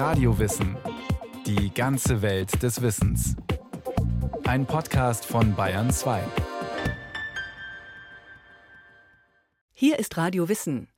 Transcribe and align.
Radiowissen. 0.00 0.78
Die 1.44 1.74
ganze 1.74 2.22
Welt 2.22 2.62
des 2.62 2.80
Wissens. 2.80 3.36
Ein 4.44 4.64
Podcast 4.64 5.26
von 5.26 5.54
Bayern 5.54 5.90
2. 5.90 6.22
Hier 9.74 9.98
ist 9.98 10.16
Radio 10.16 10.48
Wissen. 10.48 10.88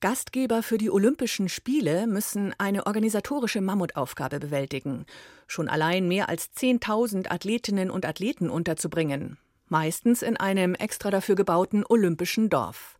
Gastgeber 0.00 0.62
für 0.62 0.78
die 0.78 0.90
Olympischen 0.90 1.50
Spiele 1.50 2.06
müssen 2.06 2.54
eine 2.56 2.86
organisatorische 2.86 3.60
Mammutaufgabe 3.60 4.40
bewältigen. 4.40 5.04
Schon 5.46 5.68
allein 5.68 6.08
mehr 6.08 6.30
als 6.30 6.50
10.000 6.56 7.30
Athletinnen 7.30 7.90
und 7.90 8.06
Athleten 8.06 8.48
unterzubringen. 8.48 9.36
Meistens 9.66 10.22
in 10.22 10.38
einem 10.38 10.74
extra 10.74 11.10
dafür 11.10 11.34
gebauten 11.34 11.84
Olympischen 11.86 12.48
Dorf. 12.48 12.96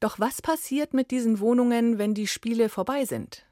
Doch 0.00 0.20
was 0.20 0.42
passiert 0.42 0.92
mit 0.92 1.10
diesen 1.10 1.40
Wohnungen, 1.40 1.96
wenn 1.96 2.12
die 2.12 2.26
Spiele 2.26 2.68
vorbei 2.68 3.06
sind? 3.06 3.46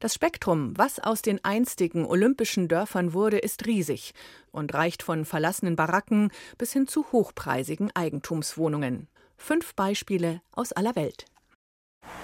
Das 0.00 0.14
Spektrum, 0.14 0.72
was 0.76 0.98
aus 0.98 1.22
den 1.22 1.44
einstigen 1.44 2.04
olympischen 2.04 2.68
Dörfern 2.68 3.12
wurde, 3.12 3.38
ist 3.38 3.66
riesig 3.66 4.14
und 4.50 4.74
reicht 4.74 5.02
von 5.02 5.24
verlassenen 5.24 5.76
Baracken 5.76 6.30
bis 6.56 6.72
hin 6.72 6.86
zu 6.86 7.06
hochpreisigen 7.12 7.90
Eigentumswohnungen. 7.94 9.08
Fünf 9.36 9.74
Beispiele 9.74 10.42
aus 10.52 10.72
aller 10.72 10.96
Welt. 10.96 11.26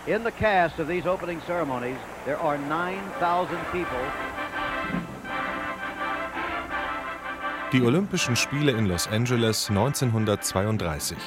In 0.07 0.23
the 0.25 0.31
cast 0.31 0.79
of 0.79 0.89
these 0.89 1.09
opening 1.09 1.41
ceremonies, 1.47 1.97
there 2.25 2.39
are 2.39 2.59
9000 2.59 3.59
people. 3.73 3.99
Die 7.73 7.83
Olympischen 7.83 8.37
Spiele 8.37 8.71
in 8.71 8.87
Los 8.87 9.09
Angeles 9.09 9.69
1932. 9.69 11.19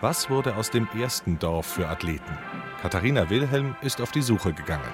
Was 0.00 0.28
wurde 0.28 0.56
aus 0.56 0.70
dem 0.70 0.88
ersten 0.98 1.38
Dorf 1.38 1.66
für 1.66 1.88
Athleten? 1.88 2.36
Katharina 2.82 3.30
Wilhelm 3.30 3.76
ist 3.82 4.00
auf 4.00 4.10
die 4.10 4.22
Suche 4.22 4.52
gegangen. 4.52 4.92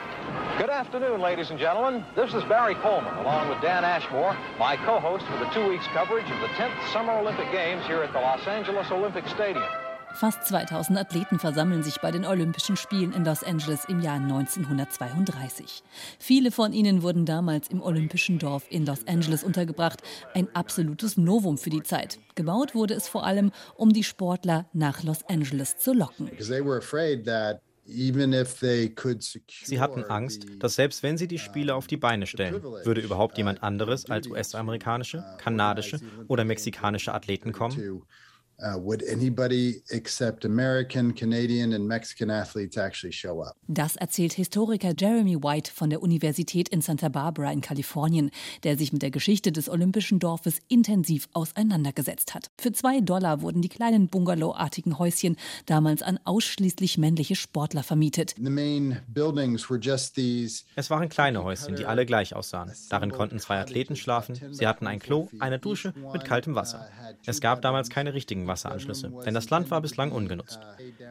Good 0.93 1.05
afternoon, 1.05 1.23
ladies 1.23 1.49
and 1.49 1.59
gentlemen. 1.59 2.05
This 2.15 2.35
is 2.35 2.45
Barry 2.51 2.75
Coleman, 2.75 3.15
along 3.15 3.49
with 3.49 3.63
Dan 3.63 3.83
Ashmore, 3.83 4.37
my 4.59 4.77
co-host 4.77 5.25
for 5.25 5.39
the 5.39 5.51
two 5.55 5.67
weeks 5.67 5.87
coverage 5.95 6.31
of 6.31 6.39
the 6.43 6.49
10th 6.49 6.93
Summer 6.93 7.15
Olympic 7.15 7.51
Games 7.51 7.83
here 7.87 8.03
at 8.03 8.13
the 8.13 8.19
Los 8.19 8.47
Angeles 8.47 8.91
Olympic 8.91 9.27
Stadium. 9.27 9.65
Fast 10.13 10.47
2000 10.49 10.99
Athleten 10.99 11.39
versammeln 11.39 11.83
sich 11.83 11.99
bei 12.03 12.11
den 12.11 12.27
Olympischen 12.27 12.77
Spielen 12.77 13.15
in 13.15 13.25
Los 13.25 13.43
Angeles 13.43 13.87
im 13.87 14.03
Jahr 14.03 14.17
1932. 14.17 15.83
Viele 16.19 16.51
von 16.51 16.75
ihnen 16.75 17.03
wurden 17.03 17.25
damals 17.25 17.69
im 17.69 17.81
Olympischen 17.81 18.39
Dorf 18.39 18.65
in 18.69 18.85
Los 18.85 19.07
Angeles 19.09 19.45
untergebracht. 19.45 20.03
Ein 20.35 20.49
absolutes 20.53 21.17
Novum 21.17 21.57
für 21.57 21.71
die 21.71 21.83
Zeit. 21.83 22.19
Gebaut 22.35 22.75
wurde 22.75 22.93
es 22.93 23.09
vor 23.09 23.25
allem, 23.25 23.51
um 23.77 23.95
die 23.95 24.05
Sportler 24.05 24.67
nach 24.75 25.03
Los 25.03 25.25
Angeles 25.27 25.79
zu 25.79 25.95
locken. 25.95 26.31
Sie 29.65 29.81
hatten 29.81 30.05
Angst, 30.05 30.47
dass 30.61 30.75
selbst 30.77 31.03
wenn 31.03 31.17
sie 31.19 31.27
die 31.29 31.39
Spiele 31.39 31.75
auf 31.75 31.87
die 31.89 31.97
Beine 31.97 32.27
stellen, 32.27 32.65
würde 32.83 33.01
überhaupt 33.01 33.37
jemand 33.39 33.63
anderes 33.63 34.09
als 34.09 34.27
US-amerikanische, 34.29 35.25
kanadische 35.37 36.01
oder 36.29 36.45
mexikanische 36.45 37.13
Athleten 37.15 37.53
kommen? 37.53 37.87
Uh, 38.59 38.79
would 38.79 39.03
anybody 39.11 39.83
except 39.91 40.45
American, 40.45 41.13
Canadian 41.15 41.73
and 41.73 41.87
Mexican 41.89 42.31
athletes 42.31 42.77
actually 42.77 43.13
show 43.13 43.43
up? 43.43 43.57
Das 43.67 43.97
erzählt 43.97 44.35
Historiker 44.35 44.93
Jeremy 44.97 45.37
White 45.43 45.73
von 45.73 45.91
der 45.91 46.01
Universität 46.01 46.69
in 46.69 46.81
Santa 46.81 47.09
Barbara 47.09 47.51
in 47.51 47.61
Kalifornien, 47.61 48.31
der 48.63 48.79
sich 48.79 48.93
mit 48.93 49.03
der 49.03 49.11
Geschichte 49.11 49.51
des 49.51 49.69
Olympischen 49.69 50.21
Dorfes 50.21 50.61
intensiv 50.69 51.29
auseinandergesetzt 51.33 52.35
hat. 52.35 52.51
Für 52.57 52.71
zwei 52.73 53.01
Dollar 53.01 53.43
wurden 53.43 53.63
die 53.63 53.69
kleinen 53.69 54.07
Bungalow-artigen 54.09 54.99
Häuschen 54.99 55.37
damals 55.67 56.03
an 56.03 56.21
ausschließlich 56.23 56.99
männliche 56.99 57.35
Sportler 57.35 57.83
vermietet. 57.83 58.37
Es 60.77 60.91
waren 60.91 61.09
kleine 61.09 61.43
Häuschen, 61.43 61.75
die 61.75 61.85
alle 61.85 62.07
gleich 62.07 62.37
aussahen. 62.37 62.71
Darin 62.91 63.11
konnten 63.11 63.41
zwei 63.41 63.59
Athleten 63.59 63.97
schlafen. 63.97 64.39
Sie 64.53 64.67
hatten 64.69 64.87
ein 64.87 65.01
Klo, 65.01 65.29
eine 65.41 65.59
Dusche 65.59 65.95
mit 66.13 66.25
kaltem 66.25 66.55
Wasser. 66.55 66.89
Es 67.27 67.41
gab 67.41 67.63
damals 67.63 67.89
keine 67.89 68.15
richtigen 68.43 68.47
Wasseranschlüsse, 68.47 69.13
denn 69.25 69.35
das 69.35 69.51
Land 69.51 69.71
war 69.71 69.81
bislang 69.81 70.13
ungenutzt. 70.13 70.61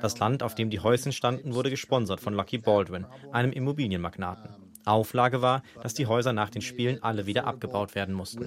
Das 0.01 0.19
Land, 0.19 0.43
auf 0.43 0.55
dem 0.55 0.69
die 0.69 0.79
Häuschen 0.79 1.11
standen, 1.11 1.53
wurde 1.53 1.69
gesponsert 1.69 2.19
von 2.19 2.33
Lucky 2.33 2.57
Baldwin, 2.57 3.05
einem 3.31 3.51
Immobilienmagnaten. 3.51 4.49
Auflage 4.83 5.41
war, 5.41 5.61
dass 5.83 5.93
die 5.93 6.07
Häuser 6.07 6.33
nach 6.33 6.49
den 6.49 6.61
Spielen 6.61 7.03
alle 7.03 7.27
wieder 7.27 7.45
abgebaut 7.45 7.93
werden 7.93 8.15
mussten. 8.15 8.43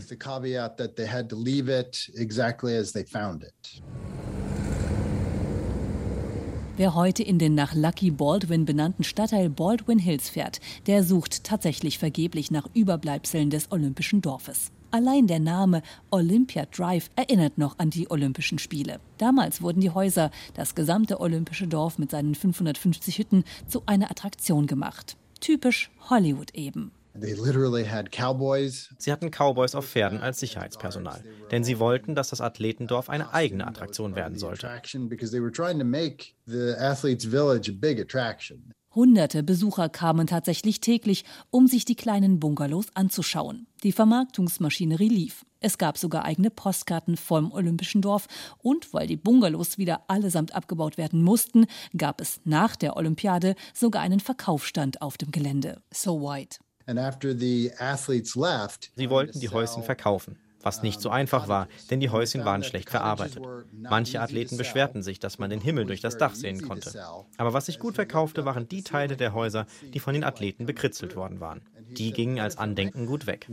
Wer 6.77 6.95
heute 6.97 7.23
in 7.23 7.39
den 7.39 7.55
nach 7.55 7.73
Lucky 7.73 8.11
Baldwin 8.11 8.65
benannten 8.65 9.05
Stadtteil 9.05 9.49
Baldwin 9.49 10.01
Hills 10.01 10.29
fährt, 10.29 10.61
der 10.89 11.05
sucht 11.05 11.45
tatsächlich 11.45 11.99
vergeblich 11.99 12.51
nach 12.51 12.67
Überbleibseln 12.75 13.49
des 13.49 13.71
Olympischen 13.71 14.23
Dorfes. 14.23 14.73
Allein 14.95 15.27
der 15.27 15.41
Name 15.41 15.83
Olympia 16.13 16.67
Drive 16.67 17.11
erinnert 17.17 17.59
noch 17.59 17.81
an 17.81 17.91
die 17.91 18.09
Olympischen 18.13 18.61
Spiele. 18.61 19.01
Damals 19.19 19.61
wurden 19.61 19.81
die 19.81 19.91
Häuser, 19.91 20.31
das 20.55 20.77
gesamte 20.77 21.19
olympische 21.19 21.67
Dorf 21.67 21.99
mit 21.99 22.13
seinen 22.13 22.37
550 22.37 23.19
Hütten, 23.19 23.43
zu 23.67 23.83
einer 23.87 24.09
Attraktion 24.09 24.69
gemacht. 24.69 25.17
Typisch 25.41 25.91
Hollywood 26.11 26.55
eben. 26.55 26.93
Sie 28.99 29.11
hatten 29.11 29.33
Cowboys 29.33 29.75
auf 29.75 29.85
Pferden 29.85 30.21
als 30.21 30.39
Sicherheitspersonal, 30.39 31.25
denn 31.51 31.65
sie 31.65 31.81
wollten, 31.81 32.15
dass 32.15 32.31
das 32.31 32.41
Athletendorf 32.41 33.11
eine 33.11 33.35
eigene 33.35 33.67
Attraktion 33.67 34.15
werden 34.15 34.39
sollte. 34.39 34.71
Hunderte 38.95 39.43
Besucher 39.43 39.89
kamen 39.89 40.27
tatsächlich 40.27 40.81
täglich, 40.81 41.25
um 41.51 41.67
sich 41.67 41.85
die 41.85 41.97
kleinen 41.97 42.39
Bungalows 42.39 42.87
anzuschauen. 42.95 43.67
Die 43.83 43.93
Vermarktungsmaschinerie 43.93 45.09
lief. 45.09 45.45
Es 45.61 45.79
gab 45.79 45.99
sogar 45.99 46.25
eigene 46.25 46.51
Postkarten 46.51 47.17
vom 47.17 47.51
Olympischen 47.51 48.03
Dorf 48.03 48.27
und 48.59 48.93
weil 48.93 49.07
die 49.07 49.17
Bungalows 49.17 49.79
wieder 49.79 50.03
allesamt 50.09 50.55
abgebaut 50.55 50.99
werden 50.99 51.23
mussten, 51.23 51.67
gab 51.97 52.21
es 52.21 52.41
nach 52.45 52.77
der 52.77 52.97
Olympiade 52.97 53.57
sogar 53.73 54.03
einen 54.03 54.21
Verkaufsstand 54.21 55.03
auf 55.03 55.17
dem 55.17 55.31
Gelände. 55.31 55.83
So 55.93 56.21
white. 56.21 56.59
Sie 58.95 59.11
wollten 59.11 59.41
die 59.41 59.49
Häuschen 59.49 59.83
verkaufen 59.83 60.39
was 60.65 60.83
nicht 60.83 61.01
so 61.01 61.11
einfach 61.11 61.49
war, 61.49 61.69
denn 61.91 62.01
die 62.01 62.11
Häuschen 62.11 62.45
waren 62.45 62.65
schlecht 62.65 62.91
verarbeitet. 62.91 63.43
Manche 63.73 64.21
Athleten 64.21 64.57
beschwerten 64.57 65.03
sich, 65.03 65.19
dass 65.19 65.39
man 65.39 65.51
den 65.51 65.61
Himmel 65.61 65.87
durch 65.87 66.01
das 66.01 66.19
Dach 66.19 66.35
sehen 66.35 66.63
konnte. 66.63 66.93
Aber 67.37 67.53
was 67.53 67.67
sich 67.67 67.79
gut 67.79 67.95
verkaufte, 67.95 68.45
waren 68.45 68.69
die 68.69 68.83
Teile 68.83 69.17
der 69.17 69.35
Häuser, 69.35 69.67
die 69.93 70.01
von 70.01 70.15
den 70.15 70.25
Athleten 70.25 70.67
bekritzelt 70.67 71.17
worden 71.17 71.41
waren. 71.41 71.63
Die 71.91 72.13
gingen 72.13 72.41
als 72.41 72.59
Andenken 72.59 73.07
gut 73.07 73.27
weg. 73.27 73.47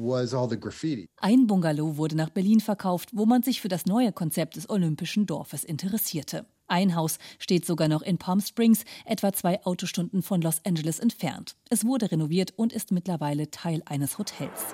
Ein 1.18 1.48
Bungalow 1.48 1.98
wurde 1.98 2.16
nach 2.16 2.30
Berlin 2.30 2.60
verkauft, 2.60 3.10
wo 3.14 3.26
man 3.26 3.44
sich 3.44 3.62
für 3.62 3.68
das 3.68 3.86
neue 3.86 4.12
Konzept 4.12 4.56
des 4.56 4.70
Olympischen 4.70 5.26
Dorfes 5.26 5.64
interessierte. 5.64 6.46
Ein 6.68 6.96
Haus 6.96 7.18
steht 7.38 7.66
sogar 7.66 7.90
noch 7.90 8.02
in 8.02 8.18
Palm 8.18 8.40
Springs, 8.40 8.86
etwa 9.06 9.34
zwei 9.34 9.62
Autostunden 9.66 10.22
von 10.22 10.42
Los 10.42 10.62
Angeles 10.66 11.00
entfernt. 11.00 11.58
Es 11.70 11.84
wurde 11.84 12.10
renoviert 12.10 12.54
und 12.56 12.72
ist 12.72 12.92
mittlerweile 12.92 13.52
Teil 13.52 13.84
eines 13.86 14.18
Hotels. 14.18 14.74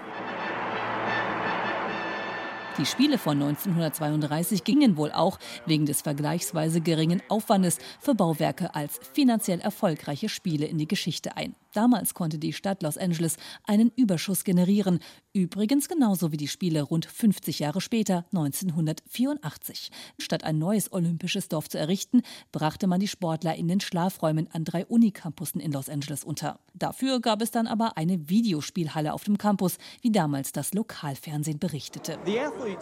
Die 2.78 2.86
Spiele 2.86 3.18
von 3.18 3.42
1932 3.42 4.64
gingen 4.64 4.98
wohl 4.98 5.12
auch 5.12 5.40
wegen 5.66 5.88
des 5.88 6.04
vergleichsweise 6.04 6.80
geringen 6.80 7.24
Aufwandes 7.28 7.80
für 8.00 8.14
Bauwerke 8.14 8.76
als 8.76 9.00
finanziell 9.14 9.60
erfolgreiche 9.60 10.30
Spiele 10.30 10.68
in 10.68 10.78
die 10.78 10.88
Geschichte 10.88 11.36
ein. 11.36 11.56
Damals 11.78 12.16
konnte 12.16 12.40
die 12.40 12.54
Stadt 12.54 12.82
Los 12.82 12.98
Angeles 12.98 13.38
einen 13.64 13.92
Überschuss 13.96 14.44
generieren, 14.44 14.98
übrigens 15.32 15.88
genauso 15.88 16.32
wie 16.32 16.38
die 16.38 16.48
Spiele 16.48 16.82
rund 16.82 17.06
50 17.06 17.60
Jahre 17.60 17.82
später, 17.82 18.26
1984. 18.34 19.92
Statt 20.18 20.44
ein 20.44 20.58
neues 20.58 20.92
olympisches 20.92 21.50
Dorf 21.50 21.70
zu 21.70 21.78
errichten, 21.78 22.24
brachte 22.52 22.88
man 22.88 23.00
die 23.00 23.08
Sportler 23.08 23.54
in 23.54 23.68
den 23.68 23.80
Schlafräumen 23.80 24.50
an 24.52 24.66
drei 24.66 24.88
Unicampussen 24.88 25.62
in 25.62 25.72
Los 25.72 25.88
Angeles 25.88 26.24
unter. 26.24 26.60
Dafür 26.74 27.20
gab 27.20 27.44
es 27.44 27.52
dann 27.52 27.68
aber 27.68 27.96
eine 27.96 28.28
Videospielhalle 28.28 29.14
auf 29.14 29.26
dem 29.26 29.38
Campus, 29.38 29.78
wie 30.02 30.12
damals 30.12 30.54
das 30.54 30.74
Lokalfernsehen 30.74 31.60
berichtete. 31.60 32.18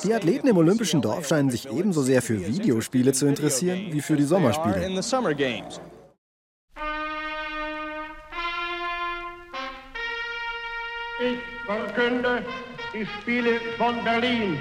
Die 0.06 0.14
Athleten 0.14 0.48
im 0.48 0.56
Olympischen 0.56 1.02
Dorf 1.02 1.28
scheinen 1.28 1.52
sich 1.52 1.70
ebenso 1.70 2.02
sehr 2.02 2.22
für 2.22 2.48
Videospiele 2.48 3.12
zu 3.12 3.26
interessieren 3.26 3.92
wie 3.92 4.00
für 4.00 4.16
die 4.16 4.24
Sommerspiele. 4.24 5.02
Ich 11.20 11.40
verkünde 11.66 12.46
die 12.94 13.06
Spiele 13.06 13.60
von 13.78 14.04
Berlin 14.04 14.60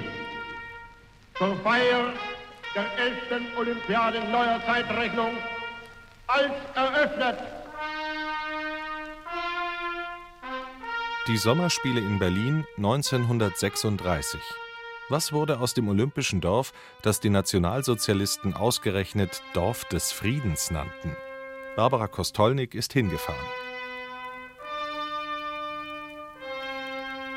zur 1.37 1.55
Feier 1.57 2.13
der 2.73 2.85
11. 2.97 3.57
Olympiade 3.57 4.19
neuer 4.29 4.61
Zeitrechnung 4.65 5.31
als 6.27 6.53
eröffnet. 6.75 7.39
Die 11.27 11.37
Sommerspiele 11.37 11.99
in 11.99 12.19
Berlin 12.19 12.65
1936. 12.77 14.39
Was 15.09 15.33
wurde 15.33 15.59
aus 15.59 15.73
dem 15.73 15.89
Olympischen 15.89 16.39
Dorf, 16.39 16.71
das 17.01 17.19
die 17.19 17.29
Nationalsozialisten 17.29 18.53
ausgerechnet 18.53 19.41
Dorf 19.53 19.83
des 19.85 20.13
Friedens 20.13 20.71
nannten? 20.71 21.17
Barbara 21.75 22.07
Kostolnik 22.07 22.73
ist 22.73 22.93
hingefahren. 22.93 23.45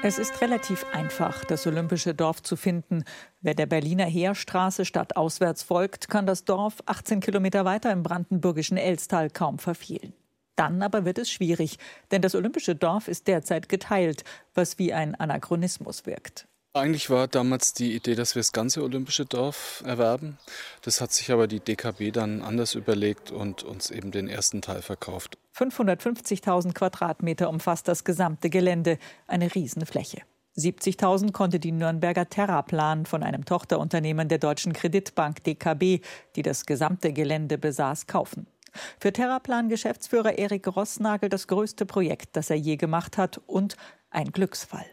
Es 0.00 0.20
ist 0.20 0.40
relativ 0.40 0.86
einfach, 0.92 1.44
das 1.44 1.66
olympische 1.66 2.14
Dorf 2.14 2.40
zu 2.40 2.54
finden. 2.54 3.02
Wer 3.40 3.54
der 3.54 3.66
Berliner 3.66 4.04
Heerstraße 4.04 4.84
stadtauswärts 4.84 5.64
folgt, 5.64 6.08
kann 6.08 6.24
das 6.24 6.44
Dorf 6.44 6.76
18 6.86 7.18
Kilometer 7.18 7.64
weiter 7.64 7.90
im 7.90 8.04
brandenburgischen 8.04 8.76
Elstal 8.76 9.28
kaum 9.28 9.58
verfehlen. 9.58 10.12
Dann 10.54 10.82
aber 10.82 11.04
wird 11.04 11.18
es 11.18 11.30
schwierig, 11.30 11.78
denn 12.12 12.22
das 12.22 12.36
olympische 12.36 12.76
Dorf 12.76 13.08
ist 13.08 13.26
derzeit 13.26 13.68
geteilt, 13.68 14.22
was 14.54 14.78
wie 14.78 14.92
ein 14.92 15.16
Anachronismus 15.16 16.06
wirkt. 16.06 16.46
Eigentlich 16.74 17.10
war 17.10 17.26
damals 17.28 17.72
die 17.72 17.94
Idee, 17.94 18.14
dass 18.14 18.34
wir 18.34 18.40
das 18.40 18.52
ganze 18.52 18.82
olympische 18.82 19.24
Dorf 19.24 19.82
erwerben. 19.86 20.38
Das 20.82 21.00
hat 21.00 21.12
sich 21.12 21.32
aber 21.32 21.48
die 21.48 21.60
DKB 21.60 22.12
dann 22.12 22.42
anders 22.42 22.74
überlegt 22.74 23.30
und 23.30 23.62
uns 23.62 23.90
eben 23.90 24.10
den 24.10 24.28
ersten 24.28 24.62
Teil 24.62 24.82
verkauft. 24.82 25.38
550.000 25.56 26.74
Quadratmeter 26.74 27.48
umfasst 27.48 27.88
das 27.88 28.04
gesamte 28.04 28.50
Gelände, 28.50 28.98
eine 29.26 29.54
Riesenfläche. 29.54 30.22
70.000 30.56 31.32
konnte 31.32 31.60
die 31.60 31.72
Nürnberger 31.72 32.28
Terraplan 32.28 33.06
von 33.06 33.22
einem 33.22 33.44
Tochterunternehmen 33.44 34.28
der 34.28 34.38
Deutschen 34.38 34.72
Kreditbank 34.72 35.42
DKB, 35.44 36.04
die 36.36 36.42
das 36.42 36.66
gesamte 36.66 37.12
Gelände 37.12 37.58
besaß, 37.58 38.06
kaufen. 38.06 38.46
Für 39.00 39.12
Terraplan-Geschäftsführer 39.12 40.38
Erik 40.38 40.66
Rossnagel 40.66 41.28
das 41.28 41.46
größte 41.46 41.86
Projekt, 41.86 42.36
das 42.36 42.50
er 42.50 42.56
je 42.56 42.76
gemacht 42.76 43.16
hat 43.16 43.40
und 43.46 43.76
ein 44.10 44.32
Glücksfall. 44.32 44.86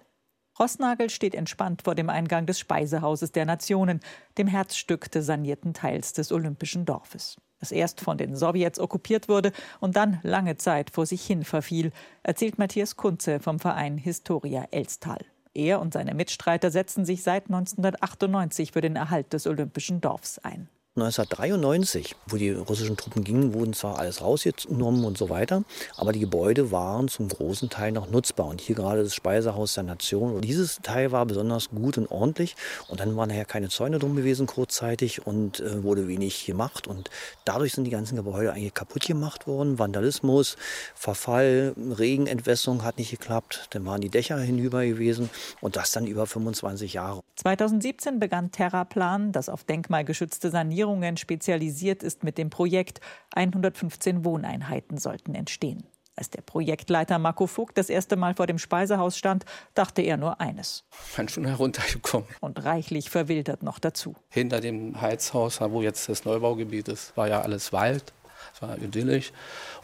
Rossnagel 0.59 1.09
steht 1.09 1.35
entspannt 1.35 1.81
vor 1.83 1.95
dem 1.95 2.09
Eingang 2.09 2.45
des 2.45 2.59
Speisehauses 2.59 3.31
der 3.31 3.45
Nationen, 3.45 3.99
dem 4.37 4.47
Herzstück 4.47 5.11
des 5.11 5.25
sanierten 5.25 5.73
Teils 5.73 6.13
des 6.13 6.31
Olympischen 6.31 6.85
Dorfes 6.85 7.37
das 7.59 7.71
erst 7.71 8.01
von 8.01 8.17
den 8.17 8.35
Sowjets 8.35 8.79
okkupiert 8.79 9.27
wurde 9.27 9.51
und 9.79 9.95
dann 9.95 10.19
lange 10.23 10.57
Zeit 10.57 10.91
vor 10.91 11.05
sich 11.05 11.25
hin 11.25 11.43
verfiel, 11.43 11.91
erzählt 12.23 12.57
Matthias 12.57 12.95
Kunze 12.95 13.39
vom 13.39 13.59
Verein 13.59 13.97
Historia 13.97 14.67
Elstal. 14.71 15.25
Er 15.53 15.79
und 15.79 15.93
seine 15.93 16.13
Mitstreiter 16.13 16.69
setzen 16.69 17.05
sich 17.05 17.23
seit 17.23 17.45
1998 17.45 18.71
für 18.71 18.81
den 18.81 18.95
Erhalt 18.95 19.31
des 19.33 19.47
Olympischen 19.47 20.01
Dorfs 20.01 20.37
ein. 20.39 20.69
1993, 20.97 22.15
wo 22.27 22.37
die 22.37 22.51
russischen 22.51 22.95
Truppen 22.95 23.25
gingen, 23.25 23.53
wurden 23.53 23.73
zwar 23.73 23.99
alles 23.99 24.21
rausgenommen 24.21 25.03
und 25.03 25.17
so 25.17 25.29
weiter, 25.29 25.65
aber 25.97 26.13
die 26.13 26.21
Gebäude 26.21 26.71
waren 26.71 27.09
zum 27.09 27.27
großen 27.27 27.69
Teil 27.69 27.91
noch 27.91 28.09
nutzbar. 28.09 28.47
Und 28.47 28.61
hier 28.61 28.77
gerade 28.77 29.03
das 29.03 29.13
Speisehaus 29.13 29.73
der 29.73 29.83
Nation. 29.83 30.33
Und 30.33 30.45
dieses 30.45 30.79
Teil 30.83 31.11
war 31.11 31.25
besonders 31.25 31.69
gut 31.69 31.97
und 31.97 32.09
ordentlich. 32.09 32.55
Und 32.87 33.01
dann 33.01 33.17
waren 33.17 33.27
nachher 33.27 33.43
keine 33.43 33.67
Zäune 33.67 33.99
drum 33.99 34.15
gewesen 34.15 34.47
kurzzeitig 34.47 35.27
und 35.27 35.59
äh, 35.59 35.83
wurde 35.83 36.07
wenig 36.07 36.45
gemacht. 36.45 36.87
Und 36.87 37.09
dadurch 37.43 37.73
sind 37.73 37.83
die 37.83 37.91
ganzen 37.91 38.15
Gebäude 38.15 38.53
eigentlich 38.53 38.73
kaputt 38.73 39.05
gemacht 39.05 39.47
worden. 39.47 39.77
Vandalismus, 39.77 40.55
Verfall, 40.95 41.73
Regenentwässerung 41.75 42.85
hat 42.85 42.99
nicht 42.99 43.11
geklappt. 43.11 43.67
Dann 43.71 43.85
waren 43.85 43.99
die 43.99 44.09
Dächer 44.09 44.37
hinüber 44.37 44.85
gewesen. 44.85 45.29
Und 45.59 45.75
das 45.75 45.91
dann 45.91 46.07
über 46.07 46.25
25 46.25 46.93
Jahre. 46.93 47.21
2017 47.35 48.17
begann 48.17 48.51
Terraplan, 48.51 49.33
das 49.33 49.49
auf 49.49 49.65
denkmalgeschützte 49.65 50.49
Sanierung 50.51 50.84
Sanierungen 50.85 51.17
spezialisiert 51.17 52.03
ist 52.03 52.23
mit 52.23 52.37
dem 52.37 52.51
Projekt. 52.51 52.99
115 53.33 54.23
Wohneinheiten 54.23 54.99
sollten 54.99 55.33
entstehen. 55.33 55.83
Als 56.15 56.29
der 56.29 56.43
Projektleiter 56.43 57.17
Marco 57.17 57.47
Vogt 57.47 57.79
das 57.79 57.89
erste 57.89 58.15
Mal 58.15 58.35
vor 58.35 58.45
dem 58.45 58.59
Speisehaus 58.59 59.17
stand, 59.17 59.45
dachte 59.73 60.03
er 60.03 60.17
nur 60.17 60.39
eines. 60.39 60.83
Man 61.17 61.27
schon 61.27 61.45
heruntergekommen. 61.45 62.29
Und 62.39 62.63
reichlich 62.63 63.09
verwildert 63.09 63.63
noch 63.63 63.79
dazu. 63.79 64.15
Hinter 64.29 64.61
dem 64.61 65.01
Heizhaus, 65.01 65.59
wo 65.59 65.81
jetzt 65.81 66.07
das 66.07 66.23
Neubaugebiet 66.23 66.87
ist, 66.87 67.17
war 67.17 67.27
ja 67.27 67.41
alles 67.41 67.73
Wald. 67.73 68.13
Es 68.53 68.61
war 68.61 68.77
idyllisch. 68.77 69.33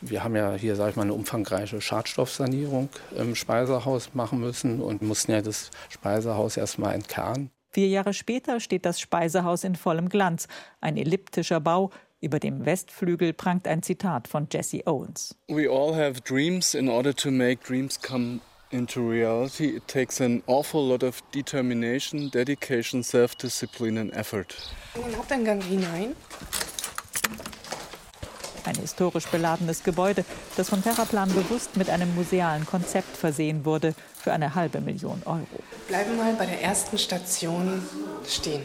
Und 0.01 0.12
wir 0.12 0.24
haben 0.24 0.36
ja 0.36 0.54
hier, 0.54 0.75
sage 0.75 0.92
ich 0.92 0.95
mal, 0.95 1.01
eine 1.01 1.15
umfangreiche 1.15 1.81
Schadstoffsanierung 1.81 2.89
im 3.18 3.33
Speisehaus 3.33 4.13
machen 4.13 4.39
müssen 4.39 4.81
und 4.81 5.01
mussten 5.01 5.31
ja 5.31 5.42
das 5.42 5.71
Speisehaus 5.89 6.57
erstmal 6.57 6.94
entkernen. 6.94 7.50
Vier 7.71 7.88
Jahre 7.88 8.13
später 8.13 8.59
steht 8.59 8.85
das 8.85 9.00
Speisehaus 9.00 9.63
in 9.63 9.75
vollem 9.75 10.09
Glanz, 10.09 10.47
ein 10.81 10.97
elliptischer 10.97 11.62
Bau. 11.62 11.89
Über 12.19 12.39
dem 12.39 12.65
Westflügel 12.65 13.33
prangt 13.33 13.68
ein 13.68 13.81
Zitat 13.81 14.27
von 14.27 14.47
Jesse 14.51 14.85
Owens. 14.85 15.35
We 15.47 15.69
all 15.69 15.95
have 15.95 16.21
dreams. 16.21 16.75
In 16.75 16.89
order 16.89 17.15
to 17.15 17.31
make 17.31 17.63
dreams 17.63 18.00
come 18.00 18.41
into 18.71 19.01
reality, 19.01 19.75
it 19.75 19.88
takes 19.88 20.19
an 20.19 20.44
awful 20.47 20.85
lot 20.85 21.03
of 21.03 21.21
determination, 21.33 22.29
dedication, 22.29 23.03
self-discipline 23.03 23.97
and 23.97 24.13
effort. 24.13 24.56
In 24.95 25.03
den 25.03 25.18
Haupteingang 25.18 25.62
hinein. 25.62 26.15
Ein 28.63 28.75
historisch 28.75 29.27
beladenes 29.27 29.83
Gebäude, 29.83 30.23
das 30.55 30.69
von 30.69 30.83
Terraplan 30.83 31.29
bewusst 31.33 31.77
mit 31.77 31.89
einem 31.89 32.13
musealen 32.15 32.65
Konzept 32.65 33.17
versehen 33.17 33.65
wurde, 33.65 33.95
für 34.15 34.33
eine 34.33 34.53
halbe 34.53 34.81
Million 34.81 35.21
Euro. 35.25 35.47
Bleiben 35.87 36.15
mal 36.17 36.33
bei 36.33 36.45
der 36.45 36.61
ersten 36.61 36.97
Station 36.97 37.81
stehen. 38.27 38.61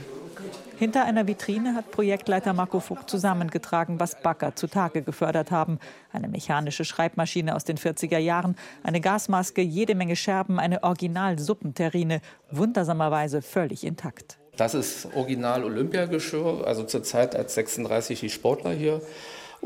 Hinter 0.78 1.06
einer 1.06 1.26
Vitrine 1.26 1.75
hat 1.75 1.90
Projektleiter 1.90 2.52
Marco 2.52 2.81
Vogt 2.81 3.08
zusammengetragen, 3.08 3.98
was 3.98 4.20
Bagger 4.20 4.54
zutage 4.54 5.00
gefördert 5.00 5.50
haben. 5.50 5.78
Eine 6.12 6.28
mechanische 6.28 6.84
Schreibmaschine 6.84 7.56
aus 7.56 7.64
den 7.64 7.78
40er 7.78 8.19
Jahren, 8.19 8.56
eine 8.82 9.00
Gasmaske, 9.00 9.62
jede 9.62 9.94
Menge 9.94 10.16
Scherben, 10.16 10.58
eine 10.58 10.82
Original-Suppenterrine, 10.82 12.20
wundersamerweise 12.50 13.40
völlig 13.40 13.84
intakt. 13.84 14.37
Das 14.58 14.75
ist 14.75 15.08
Original 15.14 15.64
Olympiageschirr, 15.64 16.66
also 16.66 16.84
zur 16.84 17.02
Zeit, 17.02 17.34
als 17.34 17.54
36 17.54 18.20
die 18.20 18.31
Sportler 18.31 18.72
hier 18.72 19.00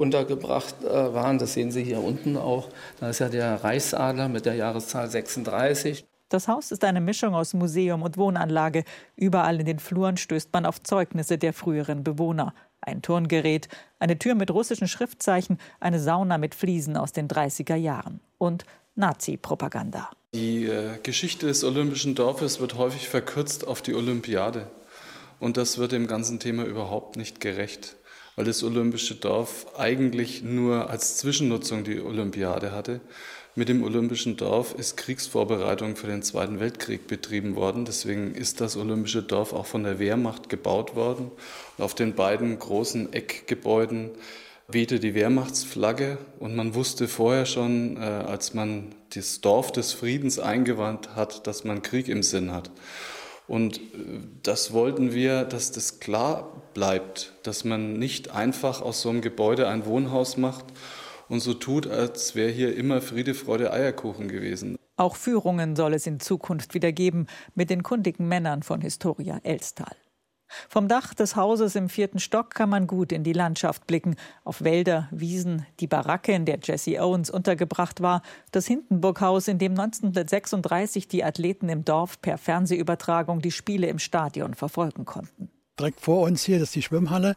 untergebracht 0.01 0.75
äh, 0.83 1.15
waren. 1.15 1.39
Das 1.39 1.53
sehen 1.53 1.71
Sie 1.71 1.85
hier 1.85 2.03
unten 2.03 2.37
auch. 2.37 2.69
Da 2.99 3.11
ist 3.11 3.21
ja 3.21 3.29
der 3.29 3.63
Reichsadler 3.63 4.29
mit 4.29 4.47
der 4.47 4.55
Jahreszahl 4.55 5.09
36. 5.09 6.07
Das 6.31 6.49
Haus 6.49 6.71
ist 6.71 6.85
eine 6.85 7.01
Mischung 7.01 7.35
aus 7.35 7.55
Museum 7.55 8.03
und 8.03 8.17
Wohnanlage. 8.17 8.85
Überall 9.17 9.61
in 9.61 9.67
den 9.67 9.79
Fluren 9.79 10.17
stößt 10.17 10.51
man 10.53 10.65
auf 10.65 10.83
Zeugnisse 10.83 11.39
der 11.39 11.53
früheren 11.53 12.03
Bewohner. 12.03 12.55
Ein 12.81 13.03
Turngerät, 13.03 13.69
eine 13.99 14.19
Tür 14.19 14.35
mit 14.35 14.51
russischen 14.51 14.89
Schriftzeichen, 14.89 15.59
eine 15.81 16.01
Sauna 16.01 16.39
mit 16.39 16.55
Fliesen 16.55 16.97
aus 16.97 17.13
den 17.13 17.29
30er 17.29 17.75
Jahren 17.75 18.21
und 18.39 18.65
Nazi-Propaganda. 18.95 20.09
Die 20.33 20.67
äh, 20.67 20.99
Geschichte 21.03 21.47
des 21.47 21.63
Olympischen 21.65 22.15
Dorfes 22.15 22.61
wird 22.61 22.77
häufig 22.79 23.09
verkürzt 23.09 23.67
auf 23.67 23.83
die 23.83 23.95
Olympiade. 23.95 24.67
Und 25.41 25.57
das 25.57 25.79
wird 25.79 25.93
dem 25.93 26.07
ganzen 26.07 26.39
Thema 26.39 26.65
überhaupt 26.65 27.17
nicht 27.17 27.41
gerecht 27.41 27.97
weil 28.37 28.45
das 28.45 28.63
Olympische 28.63 29.15
Dorf 29.15 29.67
eigentlich 29.77 30.43
nur 30.43 30.91
als 30.91 31.17
Zwischennutzung 31.17 31.85
die 31.85 32.01
Olympiade 32.01 32.73
hatte. 32.73 33.01
Mit 33.57 33.69
dem 33.69 33.83
Olympischen 33.83 34.37
Dorf 34.37 34.75
ist 34.79 34.97
Kriegsvorbereitung 34.97 35.97
für 35.97 36.07
den 36.07 36.23
Zweiten 36.23 36.61
Weltkrieg 36.61 37.09
betrieben 37.09 37.57
worden. 37.57 37.85
Deswegen 37.85 38.35
ist 38.35 38.61
das 38.61 38.77
Olympische 38.77 39.23
Dorf 39.23 39.53
auch 39.53 39.67
von 39.67 39.83
der 39.83 39.99
Wehrmacht 39.99 40.49
gebaut 40.49 40.95
worden. 40.95 41.33
Und 41.77 41.85
auf 41.85 41.95
den 41.95 42.15
beiden 42.15 42.59
großen 42.59 43.13
Eckgebäuden 43.13 44.11
wehte 44.69 45.01
die 45.01 45.15
Wehrmachtsflagge 45.15 46.19
und 46.39 46.55
man 46.55 46.75
wusste 46.75 47.09
vorher 47.09 47.45
schon, 47.45 47.97
äh, 47.97 48.01
als 48.01 48.55
man 48.55 48.95
das 49.15 49.41
Dorf 49.41 49.73
des 49.73 49.93
Friedens 49.93 50.39
eingewandt 50.39 51.17
hat, 51.17 51.47
dass 51.49 51.65
man 51.65 51.83
Krieg 51.83 52.09
im 52.09 52.23
Sinn 52.23 52.53
hat. 52.53 52.71
Und 53.49 53.79
äh, 53.79 53.81
das 54.43 54.73
wollten 54.73 55.13
wir, 55.13 55.45
dass 55.45 55.73
das 55.73 55.99
klar 55.99 56.60
bleibt, 56.75 57.33
dass 57.43 57.65
man 57.65 57.95
nicht 57.95 58.31
einfach 58.31 58.81
aus 58.81 59.03
so 59.03 59.11
einem 59.11 59.21
Gebäude 59.21 59.69
ein 59.69 59.87
Wohnhaus 59.87 60.37
macht 60.37 60.65
und 61.29 61.41
so 61.41 61.55
tut, 61.55 61.87
als 61.87 62.35
wäre 62.35 62.51
hier 62.51 62.77
immer 62.77 63.01
Friede, 63.01 63.35
Freude, 63.35 63.73
Eierkuchen 63.73 64.29
gewesen. 64.29 64.77
Auch 64.97 65.17
Führungen 65.17 65.77
soll 65.77 65.95
es 65.95 66.07
in 66.07 66.21
Zukunft 66.21 66.75
wieder 66.75 66.93
geben 66.93 67.27
mit 67.55 67.71
den 67.71 67.83
kundigen 67.83 68.29
Männern 68.29 68.63
von 68.63 68.83
Historia 68.83 69.41
Elstal. 69.45 69.97
Vom 70.69 70.89
Dach 70.89 71.15
des 71.15 71.37
Hauses 71.37 71.77
im 71.77 71.89
vierten 71.89 72.19
Stock 72.19 72.55
kann 72.55 72.69
man 72.69 72.87
gut 72.87 73.13
in 73.13 73.23
die 73.23 73.33
Landschaft 73.33 73.87
blicken, 73.87 74.17
auf 74.45 74.63
Wälder, 74.63 75.09
Wiesen, 75.13 75.65
die 75.79 75.87
Baracke, 75.87 76.33
in 76.33 76.45
der 76.45 76.59
Jesse 76.63 77.01
Owens 77.01 77.31
untergebracht 77.31 78.03
war, 78.03 78.23
das 78.51 78.67
Hindenburghaus, 78.67 79.49
in 79.49 79.59
dem 79.59 79.73
1936 79.73 81.09
die 81.09 81.25
Athleten 81.25 81.69
im 81.69 81.85
Dorf 81.85 82.21
per 82.21 82.37
Fernsehübertragung 82.37 83.41
die 83.41 83.53
Spiele 83.53 83.87
im 83.87 83.99
Stadion 83.99 84.55
verfolgen 84.55 85.05
konnten. 85.05 85.51
Direkt 85.81 86.03
vor 86.03 86.27
uns 86.27 86.45
hier 86.45 86.61
ist 86.61 86.75
die 86.75 86.83
Schwimmhalle. 86.83 87.37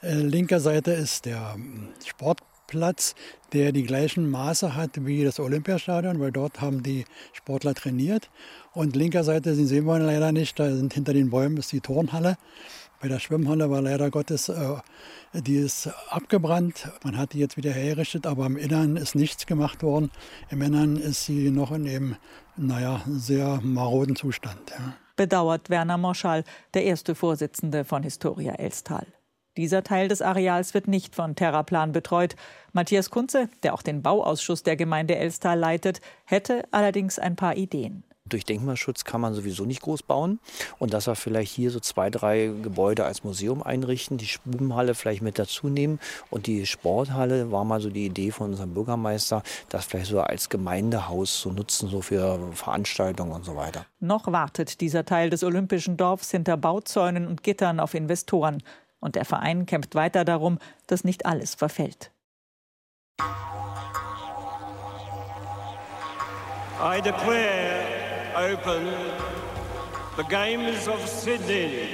Äh, 0.00 0.14
linker 0.14 0.60
Seite 0.60 0.92
ist 0.92 1.24
der 1.24 1.54
ähm, 1.56 1.88
Sportplatz, 2.06 3.16
der 3.52 3.72
die 3.72 3.82
gleichen 3.82 4.30
Maße 4.30 4.76
hat 4.76 5.04
wie 5.04 5.24
das 5.24 5.40
Olympiastadion, 5.40 6.20
weil 6.20 6.30
dort 6.30 6.60
haben 6.60 6.84
die 6.84 7.04
Sportler 7.32 7.74
trainiert. 7.74 8.30
Und 8.74 8.94
linker 8.94 9.24
Seite, 9.24 9.56
den 9.56 9.66
sehen 9.66 9.86
wir 9.86 9.98
leider 9.98 10.30
nicht, 10.30 10.56
da 10.60 10.72
sind 10.72 10.94
hinter 10.94 11.14
den 11.14 11.30
Bäumen 11.30 11.56
ist 11.56 11.72
die 11.72 11.80
Turnhalle. 11.80 12.38
Bei 13.00 13.08
der 13.08 13.18
Schwimmhalle 13.18 13.70
war 13.70 13.82
leider 13.82 14.08
Gottes, 14.12 14.48
äh, 14.48 14.76
die 15.34 15.56
ist 15.56 15.90
abgebrannt. 16.10 16.92
Man 17.02 17.18
hat 17.18 17.32
die 17.32 17.40
jetzt 17.40 17.56
wieder 17.56 17.72
hergerichtet, 17.72 18.24
aber 18.24 18.46
im 18.46 18.56
Innern 18.56 18.96
ist 18.98 19.16
nichts 19.16 19.46
gemacht 19.46 19.82
worden. 19.82 20.12
Im 20.48 20.62
Innern 20.62 20.94
ist 20.96 21.24
sie 21.24 21.50
noch 21.50 21.72
in 21.72 21.88
einem, 21.88 22.16
naja, 22.56 23.00
sehr 23.08 23.60
maroden 23.64 24.14
Zustand. 24.14 24.70
Ja. 24.70 24.94
Bedauert 25.20 25.68
Werner 25.68 25.98
Moschall, 25.98 26.44
der 26.72 26.84
erste 26.84 27.14
Vorsitzende 27.14 27.84
von 27.84 28.02
Historia 28.02 28.54
Elstal. 28.54 29.06
Dieser 29.58 29.84
Teil 29.84 30.08
des 30.08 30.22
Areals 30.22 30.72
wird 30.72 30.88
nicht 30.88 31.14
von 31.14 31.36
Terraplan 31.36 31.92
betreut. 31.92 32.36
Matthias 32.72 33.10
Kunze, 33.10 33.50
der 33.62 33.74
auch 33.74 33.82
den 33.82 34.00
Bauausschuss 34.00 34.62
der 34.62 34.76
Gemeinde 34.76 35.16
Elstal 35.16 35.58
leitet, 35.58 36.00
hätte 36.24 36.64
allerdings 36.70 37.18
ein 37.18 37.36
paar 37.36 37.58
Ideen. 37.58 38.02
Durch 38.30 38.44
Denkmalschutz 38.44 39.04
kann 39.04 39.20
man 39.20 39.34
sowieso 39.34 39.64
nicht 39.64 39.82
groß 39.82 40.02
bauen. 40.04 40.40
Und 40.78 40.94
dass 40.94 41.06
wir 41.06 41.16
vielleicht 41.16 41.52
hier 41.52 41.70
so 41.70 41.80
zwei, 41.80 42.10
drei 42.10 42.50
Gebäude 42.62 43.04
als 43.04 43.24
Museum 43.24 43.62
einrichten, 43.62 44.16
die 44.16 44.26
Schwimmhalle 44.26 44.94
vielleicht 44.94 45.20
mit 45.20 45.38
dazu 45.38 45.68
nehmen. 45.68 46.00
Und 46.30 46.46
die 46.46 46.64
Sporthalle 46.64 47.50
war 47.50 47.64
mal 47.64 47.80
so 47.80 47.90
die 47.90 48.06
Idee 48.06 48.30
von 48.30 48.50
unserem 48.50 48.72
Bürgermeister, 48.72 49.42
das 49.68 49.84
vielleicht 49.84 50.06
so 50.06 50.20
als 50.20 50.48
Gemeindehaus 50.48 51.40
zu 51.40 51.52
nutzen, 51.52 51.88
so 51.88 52.00
für 52.00 52.38
Veranstaltungen 52.54 53.32
und 53.32 53.44
so 53.44 53.56
weiter. 53.56 53.84
Noch 53.98 54.30
wartet 54.30 54.80
dieser 54.80 55.04
Teil 55.04 55.28
des 55.30 55.44
Olympischen 55.44 55.96
Dorfs 55.96 56.30
hinter 56.30 56.56
Bauzäunen 56.56 57.26
und 57.26 57.42
Gittern 57.42 57.80
auf 57.80 57.94
Investoren. 57.94 58.62
Und 59.00 59.16
der 59.16 59.24
Verein 59.24 59.66
kämpft 59.66 59.94
weiter 59.94 60.24
darum, 60.24 60.58
dass 60.86 61.04
nicht 61.04 61.26
alles 61.26 61.54
verfällt. 61.54 62.12
I 66.82 67.00
declare 67.02 67.99
open 68.40 68.88
the 70.16 70.24
Games 70.24 70.88
of 70.88 71.06
Sydney. 71.06 71.88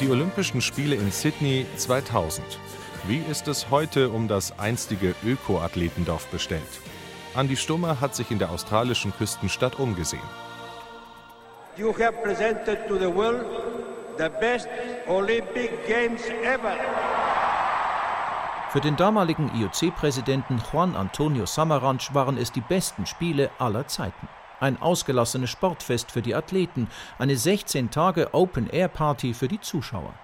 Die 0.00 0.08
Olympischen 0.08 0.60
Spiele 0.60 0.94
in 0.94 1.10
Sydney 1.10 1.66
2000. 1.76 2.44
Wie 3.08 3.18
ist 3.28 3.48
es 3.48 3.70
heute 3.70 4.10
um 4.10 4.28
das 4.28 4.56
einstige 4.56 5.16
Öko-Athletendorf 5.24 6.26
bestellt? 6.28 6.62
Andi 7.34 7.56
Stummer 7.56 8.00
hat 8.00 8.14
sich 8.14 8.30
in 8.30 8.38
der 8.38 8.50
australischen 8.50 9.12
Küstenstadt 9.16 9.80
umgesehen. 9.80 10.22
You 11.76 11.92
have 11.98 12.22
presented 12.22 12.86
to 12.86 12.98
the 12.98 13.12
world 13.12 13.46
the 14.16 14.28
best 14.40 14.68
Olympic 15.08 15.88
Games 15.88 16.22
ever. 16.44 16.76
Für 18.72 18.80
den 18.80 18.96
damaligen 18.96 19.50
IOC-Präsidenten 19.54 20.58
Juan 20.72 20.96
Antonio 20.96 21.44
Samaranch 21.44 22.14
waren 22.14 22.38
es 22.38 22.52
die 22.52 22.62
besten 22.62 23.04
Spiele 23.04 23.50
aller 23.58 23.86
Zeiten. 23.86 24.28
Ein 24.60 24.80
ausgelassenes 24.80 25.50
Sportfest 25.50 26.10
für 26.10 26.22
die 26.22 26.34
Athleten, 26.34 26.88
eine 27.18 27.36
16 27.36 27.90
Tage 27.90 28.32
Open-Air-Party 28.32 29.34
für 29.34 29.46
die 29.46 29.60
Zuschauer. 29.60 30.14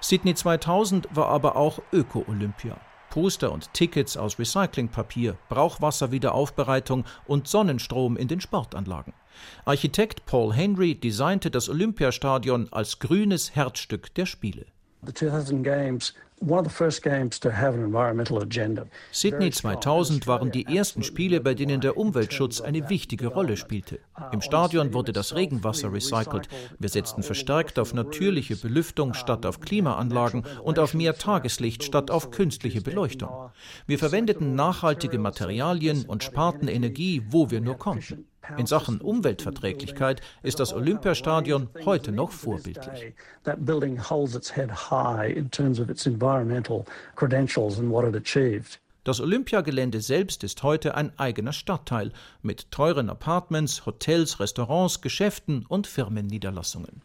Sydney 0.00 0.36
2000 0.36 1.08
war 1.10 1.30
aber 1.30 1.56
auch 1.56 1.80
Öko-Olympia. 1.92 2.76
Poster 3.10 3.50
und 3.50 3.74
Tickets 3.74 4.16
aus 4.16 4.38
Recyclingpapier, 4.38 5.36
Brauchwasserwiederaufbereitung 5.48 7.04
und 7.26 7.48
Sonnenstrom 7.48 8.16
in 8.16 8.28
den 8.28 8.40
Sportanlagen. 8.40 9.14
Architekt 9.64 10.26
Paul 10.26 10.54
Henry 10.54 10.94
designte 10.94 11.50
das 11.50 11.68
Olympiastadion 11.68 12.68
als 12.70 13.00
grünes 13.00 13.56
Herzstück 13.56 14.14
der 14.14 14.26
Spiele. 14.26 14.66
The 15.02 15.14
2000 15.14 15.64
Games 15.64 16.14
Sydney 19.12 19.50
2000 19.50 20.26
waren 20.26 20.50
die 20.50 20.64
ersten 20.74 21.02
Spiele, 21.02 21.42
bei 21.42 21.52
denen 21.52 21.82
der 21.82 21.98
Umweltschutz 21.98 22.62
eine 22.62 22.88
wichtige 22.88 23.26
Rolle 23.26 23.58
spielte. 23.58 23.98
Im 24.32 24.40
Stadion 24.40 24.94
wurde 24.94 25.12
das 25.12 25.34
Regenwasser 25.34 25.92
recycelt. 25.92 26.48
Wir 26.78 26.88
setzten 26.88 27.22
verstärkt 27.22 27.78
auf 27.78 27.92
natürliche 27.92 28.56
Belüftung 28.56 29.12
statt 29.12 29.44
auf 29.44 29.60
Klimaanlagen 29.60 30.44
und 30.64 30.78
auf 30.78 30.94
mehr 30.94 31.14
Tageslicht 31.14 31.84
statt 31.84 32.10
auf 32.10 32.30
künstliche 32.30 32.80
Beleuchtung. 32.80 33.50
Wir 33.86 33.98
verwendeten 33.98 34.54
nachhaltige 34.54 35.18
Materialien 35.18 36.06
und 36.06 36.24
sparten 36.24 36.68
Energie, 36.68 37.22
wo 37.28 37.50
wir 37.50 37.60
nur 37.60 37.76
konnten. 37.76 38.29
In 38.56 38.66
Sachen 38.66 39.00
Umweltverträglichkeit 39.00 40.20
ist 40.42 40.60
das 40.60 40.72
Olympiastadion 40.72 41.68
heute 41.84 42.12
noch 42.12 42.32
vorbildlich. 42.32 43.14
Das 49.02 49.20
Olympiagelände 49.20 50.00
selbst 50.00 50.44
ist 50.44 50.62
heute 50.62 50.94
ein 50.94 51.18
eigener 51.18 51.52
Stadtteil 51.52 52.12
mit 52.42 52.70
teuren 52.70 53.08
Apartments, 53.08 53.86
Hotels, 53.86 54.40
Restaurants, 54.40 55.00
Geschäften 55.00 55.64
und 55.66 55.86
Firmenniederlassungen. 55.86 57.02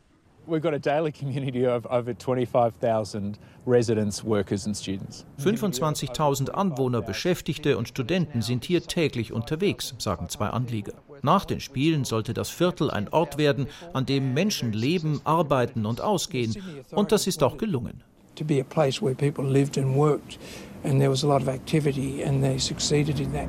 We've 0.47 0.61
got 0.61 0.73
a 0.73 0.79
daily 0.79 1.11
community 1.11 1.65
of 1.65 1.87
over 1.89 2.13
25,000 2.13 3.39
residents, 3.65 4.23
workers 4.23 4.67
and 4.67 4.77
students. 4.77 5.25
25.000 5.39 6.49
Anwohner, 6.49 7.01
Beschäftigte 7.01 7.77
und 7.77 7.87
Studenten 7.87 8.43
sind 8.43 8.63
hier 8.65 8.83
täglich 8.83 9.33
unterwegs, 9.33 9.95
sagen 9.97 10.29
zwei 10.29 10.49
Anlieger. 10.49 10.93
Nach 11.25 11.43
den 11.43 11.59
Spielen 11.59 12.05
sollte 12.05 12.35
das 12.35 12.51
Viertel 12.51 12.91
ein 12.91 13.09
Ort 13.09 13.39
werden, 13.39 13.65
an 13.93 14.05
dem 14.05 14.35
Menschen 14.35 14.73
leben, 14.73 15.21
arbeiten 15.23 15.87
und 15.87 15.99
ausgehen. 15.99 16.55
Und 16.91 17.11
das 17.11 17.25
ist 17.25 17.41
auch 17.41 17.57
gelungen. 17.57 18.03
To 18.35 18.45
be 18.45 18.61
a 18.61 18.63
place 18.63 19.01
where 19.01 19.15
people 19.15 19.43
lived 19.43 19.75
and 19.79 19.95
worked 19.95 20.37
and 20.83 20.99
there 20.99 21.09
was 21.09 21.23
a 21.23 21.27
lot 21.27 21.41
of 21.41 21.47
activity 21.47 22.23
and 22.23 22.43
they 22.43 22.59
succeeded 22.59 23.19
in 23.19 23.31
that. 23.33 23.47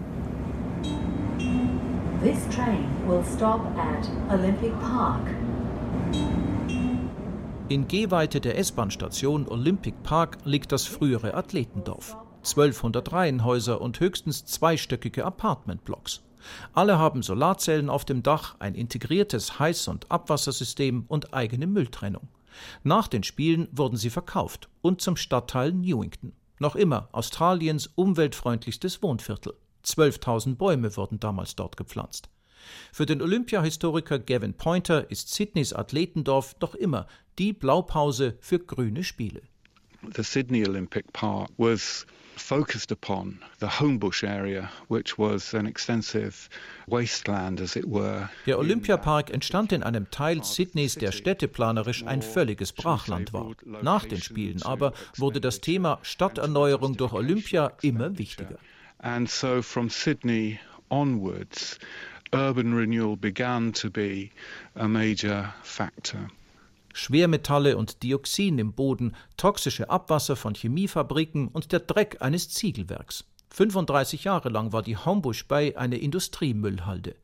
This 2.23 2.39
train 2.55 2.87
will 3.07 3.23
stop 3.37 3.61
at 3.77 4.09
Olympic 4.33 4.73
Park. 4.81 5.29
In 7.69 7.87
Gehweite 7.89 8.41
der 8.41 8.57
S-Bahn-Station 8.57 9.49
Olympic 9.49 10.03
Park 10.03 10.39
liegt 10.45 10.73
das 10.73 10.87
frühere 10.87 11.35
Athletendorf. 11.35 12.17
1200 12.39 13.13
Reihenhäuser 13.13 13.83
und 13.83 14.01
höchstens 14.01 14.47
zweistöckige 14.47 15.27
Apartmentblocks. 15.27 16.23
Alle 16.73 16.99
haben 16.99 17.23
Solarzellen 17.23 17.91
auf 17.91 18.05
dem 18.05 18.23
Dach, 18.23 18.57
ein 18.59 18.75
integriertes 18.75 19.59
Heiß- 19.59 19.89
und 19.89 20.11
Abwassersystem 20.11 21.05
und 21.09 21.35
eigene 21.35 21.67
Mülltrennung. 21.67 22.29
Nach 22.83 23.09
den 23.09 23.23
Spielen 23.23 23.69
wurden 23.73 23.97
sie 23.97 24.11
verkauft 24.11 24.69
und 24.83 25.01
zum 25.01 25.17
Stadtteil 25.17 25.73
Newington. 25.73 26.33
Noch 26.59 26.77
immer 26.77 27.09
Australiens 27.13 27.91
umweltfreundlichstes 27.95 29.03
Wohnviertel. 29.03 29.55
12.000 29.85 30.57
Bäume 30.57 30.97
wurden 30.97 31.21
damals 31.21 31.55
dort 31.55 31.77
gepflanzt. 31.77 32.29
Für 32.93 33.07
den 33.07 33.23
Olympiahistoriker 33.23 34.19
Gavin 34.19 34.55
Pointer 34.55 35.11
ist 35.11 35.33
Sydneys 35.33 35.73
Athletendorf 35.73 36.57
noch 36.61 36.75
immer 36.75 37.07
die 37.39 37.53
Blaupause 37.53 38.37
für 38.41 38.59
grüne 38.59 39.05
Spiele. 39.05 39.43
The 40.15 40.23
Sydney 40.23 40.67
Olympic 40.67 41.07
Park 41.13 41.51
was 41.57 42.07
focused 42.37 42.93
upon 42.93 43.39
the 43.59 43.67
Homebush 43.67 44.23
area, 44.23 44.71
which 44.89 45.19
was 45.19 45.55
an 45.55 45.67
extensive 45.67 46.49
wasteland, 46.87 47.61
as 47.61 47.77
it 47.77 47.87
were. 47.87 48.29
Der 48.47 48.59
Olympiapark 48.59 49.31
entstand 49.31 49.73
in 49.73 49.83
einem 49.83 50.11
Teil 50.11 50.45
Sydneys, 50.45 50.95
der 50.95 51.13
städteplanerisch 51.13 52.05
ein 52.05 52.23
völliges 52.23 52.73
Brachland 52.73 53.33
war. 53.33 53.53
Nach 53.83 54.05
den 54.05 54.21
Spielen 54.21 54.63
aber 54.63 54.93
wurde 55.17 55.41
das 55.41 55.61
Thema 55.61 55.99
Stadterneuerung 56.03 56.97
durch 56.97 57.13
Olympia 57.13 57.73
immer 57.83 58.17
wichtiger. 58.19 58.59
And 58.99 59.29
so 59.29 59.63
from 59.63 59.91
Sydney 59.91 60.59
onwards, 60.89 61.79
urban 62.33 62.75
renewal 62.75 63.17
began 63.17 63.73
to 63.73 63.91
be 63.91 64.31
a 64.75 64.89
major 64.89 65.55
factor. 65.63 66.29
Schwermetalle 66.97 67.77
und 67.77 68.03
Dioxin 68.03 68.59
im 68.59 68.73
Boden, 68.73 69.15
toxische 69.37 69.91
Abwasser 69.91 70.35
von 70.35 70.55
Chemiefabriken 70.55 71.49
und 71.49 71.73
der 71.73 71.81
Dreck 71.81 72.23
eines 72.23 72.49
Ziegelwerks. 72.49 73.25
35 73.51 74.25
Jahre 74.25 74.49
lang 74.49 74.73
war 74.73 74.83
die 74.83 74.97
Homebush 74.97 75.47
Bay 75.47 75.77
eine 75.77 75.99
Industriemüllhalde. 75.99 77.15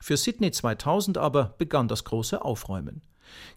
Für 0.00 0.16
Sydney 0.16 0.50
2000 0.50 1.18
aber 1.18 1.54
begann 1.56 1.86
das 1.86 2.02
große 2.02 2.44
Aufräumen. 2.44 3.00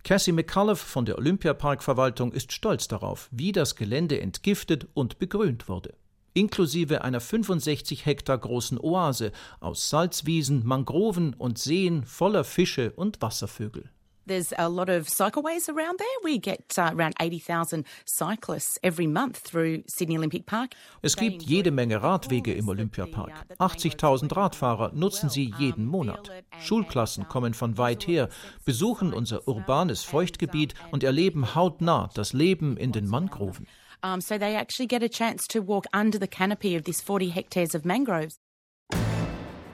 Cassie 0.03 0.31
McCullough 0.31 0.79
von 0.79 1.05
der 1.05 1.17
Olympiaparkverwaltung 1.17 2.31
ist 2.31 2.53
stolz 2.53 2.87
darauf, 2.87 3.27
wie 3.31 3.51
das 3.51 3.75
Gelände 3.75 4.21
entgiftet 4.21 4.87
und 4.93 5.17
begrünt 5.17 5.67
wurde 5.67 5.95
inklusive 6.35 7.01
einer 7.03 7.21
65 7.21 8.05
Hektar 8.05 8.37
großen 8.37 8.77
Oase 8.77 9.31
aus 9.61 9.89
Salzwiesen, 9.89 10.65
Mangroven 10.65 11.33
und 11.33 11.57
Seen 11.57 12.03
voller 12.03 12.43
Fische 12.43 12.91
und 12.91 13.21
Wasservögel 13.21 13.89
there's 14.25 14.53
a 14.57 14.69
lot 14.69 14.89
of 14.89 15.07
cycleways 15.07 15.69
around 15.69 15.99
there. 15.99 16.07
We 16.23 16.37
get 16.37 16.73
uh, 16.77 16.91
around 16.93 17.15
80,000 17.19 17.85
cyclists 18.05 18.77
every 18.83 19.07
month 19.07 19.37
through 19.37 19.83
Sydney 19.87 20.17
Olympic 20.17 20.45
Park. 20.45 20.71
Es 21.01 21.15
gibt 21.15 21.43
jede 21.43 21.71
Menge 21.71 22.01
Radwege 22.01 22.53
im 22.53 22.67
Olympiapark. 22.67 23.33
80.000 23.59 24.35
Radfahrer 24.35 24.91
nutzen 24.93 25.29
sie 25.29 25.53
jeden 25.57 25.85
Monat. 25.85 26.29
Schulklassen 26.59 27.27
kommen 27.27 27.53
von 27.53 27.77
weit 27.77 28.07
her, 28.07 28.29
besuchen 28.65 29.13
unser 29.13 29.47
urbanes 29.47 30.03
Feuchtgebiet 30.03 30.73
und 30.91 31.03
erleben 31.03 31.55
hautnah 31.55 32.09
das 32.13 32.33
Leben 32.33 32.77
in 32.77 32.91
den 32.91 33.07
Mangroven. 33.07 33.67
Um, 34.03 34.21
so 34.21 34.37
they 34.37 34.55
actually 34.55 34.87
get 34.87 35.01
a 35.01 35.09
chance 35.09 35.47
to 35.47 35.61
walk 35.61 35.85
under 35.93 36.19
the 36.19 36.27
canopy 36.27 36.75
of 36.75 36.83
this 36.83 37.01
40 37.01 37.29
hectares 37.29 37.73
of 37.73 37.85
mangroves. 37.85 38.37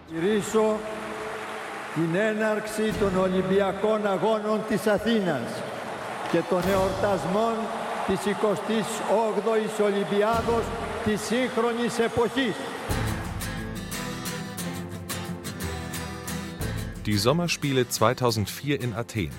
Riso 0.09 0.79
την 1.94 2.14
έναρξη 2.14 2.92
των 3.00 3.16
Ολυμπιακών 3.16 4.06
Αγώνων 4.06 4.60
της 4.68 4.86
Αθήνας 4.86 5.48
και 6.32 6.40
των 6.48 6.62
εορτασμών 6.70 7.54
της 8.06 8.18
28ης 8.24 9.84
Ολυμπιάδος 9.84 10.64
της 11.04 11.20
σύγχρονης 11.20 11.98
εποχής. 11.98 12.54
Die 17.06 17.18
Sommerspiele 17.18 17.84
2004 17.88 18.80
in 18.80 18.92
Athen. 19.02 19.30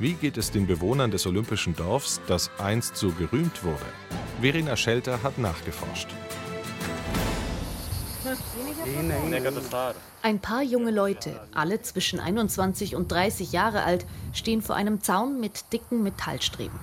Wie 0.00 0.14
geht 0.14 0.36
es 0.36 0.50
den 0.50 0.66
Bewohnern 0.66 1.12
des 1.12 1.24
Olympischen 1.26 1.76
Dorfs, 1.76 2.20
das 2.26 2.50
einst 2.58 2.96
so 2.96 3.08
gerühmt 3.12 3.62
wurde? 3.62 3.88
Verena 4.40 4.74
Schelter 4.76 5.22
hat 5.22 5.38
nachgeforscht. 5.38 6.08
Ein 10.21 10.39
paar 10.39 10.61
junge 10.61 10.91
Leute, 10.91 11.39
alle 11.53 11.81
zwischen 11.81 12.19
21 12.19 12.95
und 12.95 13.11
30 13.11 13.51
Jahre 13.51 13.83
alt, 13.83 14.05
stehen 14.33 14.61
vor 14.61 14.75
einem 14.75 15.01
Zaun 15.01 15.39
mit 15.39 15.71
dicken 15.73 16.03
Metallstreben. 16.03 16.79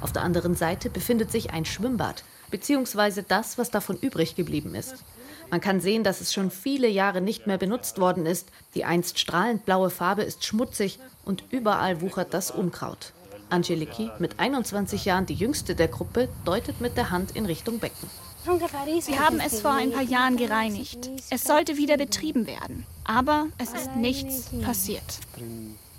Auf 0.00 0.12
der 0.12 0.22
anderen 0.22 0.54
Seite 0.54 0.90
befindet 0.90 1.30
sich 1.30 1.50
ein 1.50 1.64
Schwimmbad, 1.64 2.24
beziehungsweise 2.50 3.22
das, 3.22 3.58
was 3.58 3.70
davon 3.70 3.96
übrig 3.96 4.36
geblieben 4.36 4.74
ist. 4.74 5.04
Man 5.50 5.60
kann 5.60 5.80
sehen, 5.80 6.04
dass 6.04 6.20
es 6.20 6.32
schon 6.32 6.50
viele 6.50 6.88
Jahre 6.88 7.20
nicht 7.20 7.46
mehr 7.46 7.58
benutzt 7.58 8.00
worden 8.00 8.26
ist. 8.26 8.48
Die 8.74 8.84
einst 8.84 9.18
strahlend 9.18 9.64
blaue 9.64 9.90
Farbe 9.90 10.22
ist 10.22 10.44
schmutzig 10.44 10.98
und 11.24 11.44
überall 11.50 12.00
wuchert 12.00 12.34
das 12.34 12.50
Unkraut. 12.50 13.12
Angeliki, 13.48 14.10
mit 14.18 14.40
21 14.40 15.04
Jahren 15.04 15.26
die 15.26 15.34
jüngste 15.34 15.76
der 15.76 15.88
Gruppe, 15.88 16.28
deutet 16.44 16.80
mit 16.80 16.96
der 16.96 17.10
Hand 17.10 17.36
in 17.36 17.46
Richtung 17.46 17.78
Becken. 17.78 18.10
Wir 18.46 19.18
haben 19.18 19.40
es 19.40 19.60
vor 19.60 19.72
ein 19.72 19.90
paar 19.90 20.02
Jahren 20.02 20.36
gereinigt. 20.36 21.10
Es 21.30 21.42
sollte 21.42 21.76
wieder 21.76 21.96
betrieben 21.96 22.46
werden. 22.46 22.86
Aber 23.04 23.48
es 23.58 23.72
ist 23.72 23.96
nichts 23.96 24.50
passiert. 24.62 25.18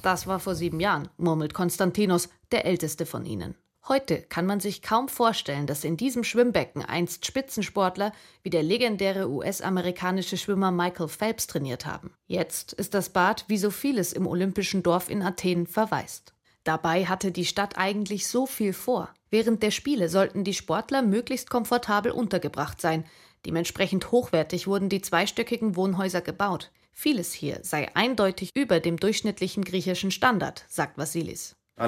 Das 0.01 0.27
war 0.27 0.39
vor 0.39 0.55
sieben 0.55 0.79
Jahren, 0.79 1.09
murmelt 1.17 1.53
Konstantinos, 1.53 2.29
der 2.53 2.65
älteste 2.65 3.05
von 3.05 3.25
ihnen. 3.25 3.55
Heute 3.89 4.21
kann 4.21 4.45
man 4.45 4.61
sich 4.61 4.81
kaum 4.81 5.09
vorstellen, 5.09 5.67
dass 5.67 5.83
in 5.83 5.97
diesem 5.97 6.23
Schwimmbecken 6.23 6.85
einst 6.85 7.25
Spitzensportler 7.25 8.13
wie 8.43 8.49
der 8.49 8.63
legendäre 8.63 9.29
US-amerikanische 9.29 10.37
Schwimmer 10.37 10.71
Michael 10.71 11.09
Phelps 11.09 11.47
trainiert 11.47 11.85
haben. 11.85 12.13
Jetzt 12.27 12.71
ist 12.71 12.93
das 12.93 13.09
Bad, 13.09 13.43
wie 13.49 13.57
so 13.57 13.71
vieles 13.71 14.13
im 14.13 14.25
Olympischen 14.25 14.83
Dorf 14.83 15.09
in 15.09 15.21
Athen, 15.21 15.67
verwaist. 15.67 16.33
Dabei 16.63 17.05
hatte 17.05 17.31
die 17.31 17.45
Stadt 17.45 17.77
eigentlich 17.77 18.27
so 18.27 18.45
viel 18.45 18.71
vor. 18.71 19.09
Während 19.29 19.61
der 19.63 19.71
Spiele 19.71 20.09
sollten 20.09 20.43
die 20.43 20.53
Sportler 20.53 21.01
möglichst 21.01 21.49
komfortabel 21.49 22.11
untergebracht 22.11 22.79
sein. 22.79 23.05
Dementsprechend 23.45 24.11
hochwertig 24.11 24.67
wurden 24.67 24.89
die 24.89 25.01
zweistöckigen 25.01 25.75
Wohnhäuser 25.75 26.21
gebaut. 26.21 26.71
Vieles 26.93 27.33
hier 27.33 27.59
sei 27.61 27.95
eindeutig 27.95 28.51
über 28.55 28.79
dem 28.79 28.97
durchschnittlichen 28.97 29.63
griechischen 29.63 30.11
Standard, 30.11 30.65
sagt 30.67 30.97
Vasilis. 30.97 31.55
Die 31.79 31.85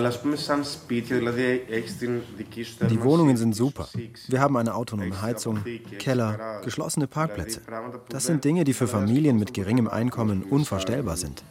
Wohnungen 3.02 3.38
sind 3.38 3.56
super. 3.56 3.90
Wir 4.28 4.40
haben 4.40 4.56
eine 4.56 4.76
autonome 4.76 5.20
Heizung, 5.20 5.64
Keller, 5.98 6.62
geschlossene 6.64 7.08
Parkplätze. 7.08 7.62
Das 8.10 8.28
sind 8.28 8.46
Dinge, 8.46 8.66
die 8.66 8.74
für 8.74 8.88
Familien 8.88 9.40
mit 9.40 9.56
geringem 9.56 9.88
Einkommen 9.88 10.44
unvorstellbar 10.44 11.18
sind. 11.18 11.44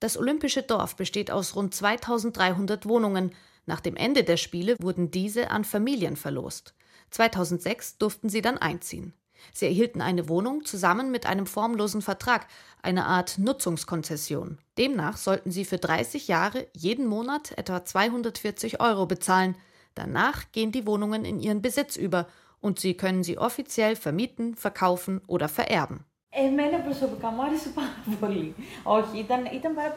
Das 0.00 0.18
Olympische 0.18 0.62
Dorf 0.62 0.96
besteht 0.96 1.30
aus 1.30 1.54
rund 1.54 1.72
2300 1.72 2.86
Wohnungen. 2.86 3.30
Nach 3.68 3.80
dem 3.80 3.96
Ende 3.96 4.24
der 4.24 4.38
Spiele 4.38 4.76
wurden 4.80 5.10
diese 5.10 5.50
an 5.50 5.62
Familien 5.62 6.16
verlost. 6.16 6.72
2006 7.10 7.98
durften 7.98 8.30
sie 8.30 8.40
dann 8.40 8.56
einziehen. 8.56 9.12
Sie 9.52 9.66
erhielten 9.66 10.00
eine 10.00 10.30
Wohnung 10.30 10.64
zusammen 10.64 11.10
mit 11.10 11.26
einem 11.26 11.44
formlosen 11.44 12.00
Vertrag, 12.00 12.46
eine 12.80 13.04
Art 13.04 13.36
Nutzungskonzession. 13.36 14.56
Demnach 14.78 15.18
sollten 15.18 15.50
sie 15.50 15.66
für 15.66 15.76
30 15.76 16.28
Jahre 16.28 16.66
jeden 16.72 17.06
Monat 17.06 17.52
etwa 17.58 17.84
240 17.84 18.80
Euro 18.80 19.04
bezahlen. 19.04 19.54
Danach 19.94 20.50
gehen 20.52 20.72
die 20.72 20.86
Wohnungen 20.86 21.26
in 21.26 21.38
ihren 21.38 21.60
Besitz 21.60 21.96
über 21.96 22.26
und 22.60 22.80
sie 22.80 22.94
können 22.94 23.22
sie 23.22 23.36
offiziell 23.36 23.96
vermieten, 23.96 24.54
verkaufen 24.54 25.20
oder 25.26 25.50
vererben. 25.50 26.06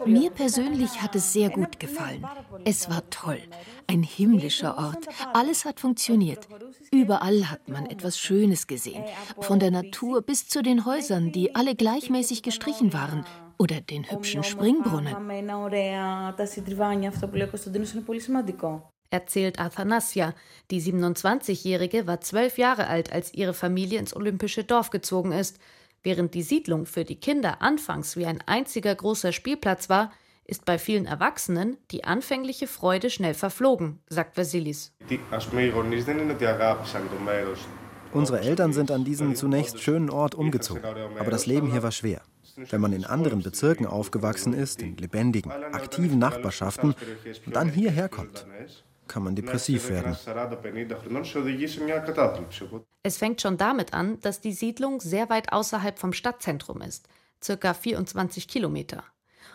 Mir 0.05 0.31
persönlich 0.31 1.01
hat 1.01 1.15
es 1.15 1.33
sehr 1.33 1.49
gut 1.49 1.79
gefallen. 1.79 2.25
Es 2.63 2.89
war 2.89 3.09
toll. 3.09 3.39
Ein 3.87 4.03
himmlischer 4.03 4.77
Ort. 4.77 5.07
Alles 5.33 5.65
hat 5.65 5.81
funktioniert. 5.81 6.47
Überall 6.91 7.49
hat 7.49 7.67
man 7.67 7.85
etwas 7.85 8.17
Schönes 8.17 8.65
gesehen. 8.67 9.03
Von 9.41 9.59
der 9.59 9.71
Natur 9.71 10.21
bis 10.21 10.47
zu 10.47 10.61
den 10.61 10.85
Häusern, 10.85 11.31
die 11.33 11.53
alle 11.53 11.75
gleichmäßig 11.75 12.43
gestrichen 12.43 12.93
waren. 12.93 13.25
Oder 13.57 13.81
den 13.81 14.09
hübschen 14.09 14.43
Springbrunnen. 14.43 15.15
Erzählt 19.13 19.59
Athanasia. 19.59 20.33
Die 20.71 20.81
27-Jährige 20.81 22.07
war 22.07 22.21
zwölf 22.21 22.57
Jahre 22.57 22.87
alt, 22.87 23.11
als 23.11 23.33
ihre 23.33 23.53
Familie 23.53 23.99
ins 23.99 24.15
Olympische 24.15 24.63
Dorf 24.63 24.89
gezogen 24.89 25.33
ist. 25.33 25.59
Während 26.03 26.33
die 26.33 26.41
Siedlung 26.41 26.87
für 26.87 27.05
die 27.05 27.19
Kinder 27.19 27.61
anfangs 27.61 28.17
wie 28.17 28.25
ein 28.25 28.41
einziger 28.47 28.95
großer 28.95 29.31
Spielplatz 29.31 29.87
war, 29.87 30.11
ist 30.45 30.65
bei 30.65 30.79
vielen 30.79 31.05
Erwachsenen 31.05 31.77
die 31.91 32.03
anfängliche 32.03 32.65
Freude 32.65 33.09
schnell 33.09 33.35
verflogen, 33.35 33.99
sagt 34.07 34.35
Vasilis. 34.35 34.93
Unsere 38.13 38.41
Eltern 38.41 38.73
sind 38.73 38.91
an 38.91 39.05
diesen 39.05 39.35
zunächst 39.35 39.79
schönen 39.79 40.09
Ort 40.09 40.35
umgezogen, 40.35 40.83
aber 41.19 41.31
das 41.31 41.45
Leben 41.45 41.71
hier 41.71 41.83
war 41.83 41.91
schwer. 41.91 42.21
Wenn 42.57 42.81
man 42.81 42.91
in 42.93 43.05
anderen 43.05 43.43
Bezirken 43.43 43.85
aufgewachsen 43.85 44.53
ist, 44.53 44.81
in 44.81 44.97
lebendigen, 44.97 45.51
aktiven 45.51 46.19
Nachbarschaften 46.19 46.95
und 47.45 47.55
dann 47.55 47.69
hierher 47.69 48.09
kommt, 48.09 48.45
kann 49.11 49.23
man 49.23 49.35
depressiv 49.35 49.89
werden. 49.89 50.15
Es 53.03 53.17
fängt 53.17 53.41
schon 53.41 53.57
damit 53.57 53.93
an, 53.93 54.19
dass 54.21 54.39
die 54.39 54.53
Siedlung 54.53 55.01
sehr 55.01 55.29
weit 55.29 55.51
außerhalb 55.51 55.99
vom 55.99 56.13
Stadtzentrum 56.13 56.81
ist, 56.81 57.09
circa 57.43 57.73
24 57.73 58.47
Kilometer. 58.47 59.03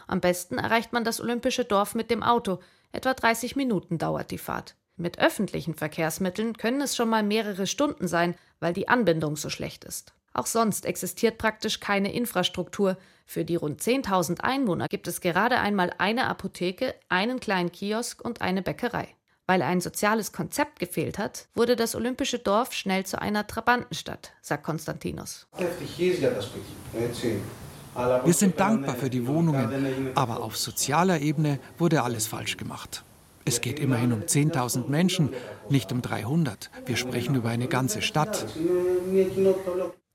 Am 0.06 0.20
besten 0.20 0.58
erreicht 0.58 0.92
man 0.92 1.04
das 1.04 1.20
olympische 1.20 1.64
Dorf 1.64 1.94
mit 1.94 2.10
dem 2.10 2.22
Auto, 2.22 2.58
etwa 2.92 3.14
30 3.14 3.56
Minuten 3.56 3.96
dauert 3.96 4.30
die 4.30 4.38
Fahrt. 4.38 4.76
Mit 4.96 5.18
öffentlichen 5.18 5.74
Verkehrsmitteln 5.74 6.58
können 6.58 6.82
es 6.82 6.94
schon 6.94 7.08
mal 7.08 7.22
mehrere 7.22 7.66
Stunden 7.66 8.08
sein, 8.08 8.34
weil 8.60 8.74
die 8.74 8.88
Anbindung 8.88 9.36
so 9.36 9.48
schlecht 9.48 9.84
ist. 9.84 10.12
Auch 10.34 10.46
sonst 10.46 10.84
existiert 10.84 11.38
praktisch 11.38 11.80
keine 11.80 12.12
Infrastruktur. 12.12 12.98
Für 13.24 13.46
die 13.46 13.56
rund 13.56 13.80
10.000 13.80 14.40
Einwohner 14.40 14.86
gibt 14.88 15.08
es 15.08 15.22
gerade 15.22 15.58
einmal 15.58 15.92
eine 15.96 16.26
Apotheke, 16.26 16.94
einen 17.08 17.40
kleinen 17.40 17.72
Kiosk 17.72 18.22
und 18.22 18.42
eine 18.42 18.60
Bäckerei. 18.60 19.15
Weil 19.46 19.62
ein 19.62 19.80
soziales 19.80 20.32
Konzept 20.32 20.80
gefehlt 20.80 21.18
hat, 21.18 21.46
wurde 21.54 21.76
das 21.76 21.94
olympische 21.94 22.40
Dorf 22.40 22.72
schnell 22.72 23.06
zu 23.06 23.20
einer 23.20 23.46
Trabantenstadt, 23.46 24.32
sagt 24.42 24.64
Konstantinos. 24.64 25.46
Wir 28.24 28.34
sind 28.34 28.58
dankbar 28.60 28.96
für 28.96 29.08
die 29.08 29.26
Wohnungen, 29.26 30.10
aber 30.16 30.42
auf 30.42 30.56
sozialer 30.56 31.20
Ebene 31.20 31.60
wurde 31.78 32.02
alles 32.02 32.26
falsch 32.26 32.56
gemacht. 32.56 33.04
Es 33.44 33.60
geht 33.60 33.78
immerhin 33.78 34.12
um 34.12 34.22
10.000 34.22 34.88
Menschen, 34.88 35.32
nicht 35.70 35.92
um 35.92 36.02
300. 36.02 36.68
Wir 36.84 36.96
sprechen 36.96 37.36
über 37.36 37.48
eine 37.48 37.68
ganze 37.68 38.02
Stadt. 38.02 38.44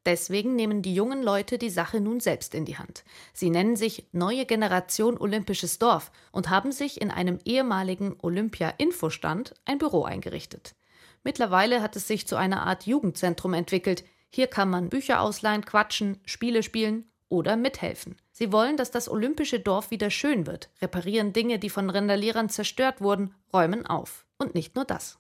Deswegen 0.05 0.55
nehmen 0.55 0.81
die 0.81 0.95
jungen 0.95 1.21
Leute 1.21 1.57
die 1.59 1.69
Sache 1.69 2.01
nun 2.01 2.19
selbst 2.19 2.55
in 2.55 2.65
die 2.65 2.77
Hand. 2.77 3.03
Sie 3.33 3.51
nennen 3.51 3.75
sich 3.75 4.07
Neue 4.11 4.45
Generation 4.45 5.17
Olympisches 5.17 5.77
Dorf 5.77 6.11
und 6.31 6.49
haben 6.49 6.71
sich 6.71 6.99
in 6.99 7.11
einem 7.11 7.37
ehemaligen 7.45 8.15
Olympia-Infostand 8.21 9.53
ein 9.65 9.77
Büro 9.77 10.03
eingerichtet. 10.03 10.75
Mittlerweile 11.23 11.83
hat 11.83 11.95
es 11.95 12.07
sich 12.07 12.27
zu 12.27 12.35
einer 12.35 12.65
Art 12.65 12.87
Jugendzentrum 12.87 13.53
entwickelt. 13.53 14.03
Hier 14.29 14.47
kann 14.47 14.69
man 14.69 14.89
Bücher 14.89 15.21
ausleihen, 15.21 15.65
quatschen, 15.65 16.19
Spiele 16.25 16.63
spielen 16.63 17.05
oder 17.29 17.55
mithelfen. 17.55 18.15
Sie 18.31 18.51
wollen, 18.51 18.77
dass 18.77 18.89
das 18.89 19.07
olympische 19.07 19.59
Dorf 19.59 19.91
wieder 19.91 20.09
schön 20.09 20.47
wird, 20.47 20.69
reparieren 20.81 21.31
Dinge, 21.31 21.59
die 21.59 21.69
von 21.69 21.89
Randalierern 21.91 22.49
zerstört 22.49 23.01
wurden, 23.01 23.35
räumen 23.53 23.85
auf. 23.85 24.25
Und 24.41 24.56
nicht 24.56 24.75
nur 24.75 24.86
das. 24.86 25.19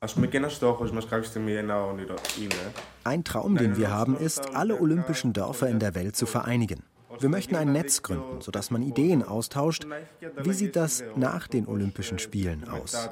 Ein 3.03 3.23
Traum, 3.23 3.55
den 3.55 3.77
wir 3.77 3.91
haben, 3.91 4.17
ist, 4.17 4.55
alle 4.55 4.81
olympischen 4.81 5.33
Dörfer 5.33 5.69
in 5.69 5.77
der 5.77 5.93
Welt 5.93 6.15
zu 6.15 6.25
vereinigen. 6.25 6.81
Wir 7.19 7.29
möchten 7.29 7.55
ein 7.55 7.71
Netz 7.71 8.01
gründen, 8.01 8.41
sodass 8.41 8.71
man 8.71 8.81
Ideen 8.81 9.21
austauscht. 9.21 9.85
Wie 10.37 10.53
sieht 10.53 10.75
das 10.75 11.03
nach 11.15 11.47
den 11.47 11.67
Olympischen 11.67 12.17
Spielen 12.17 12.67
aus? 12.67 13.11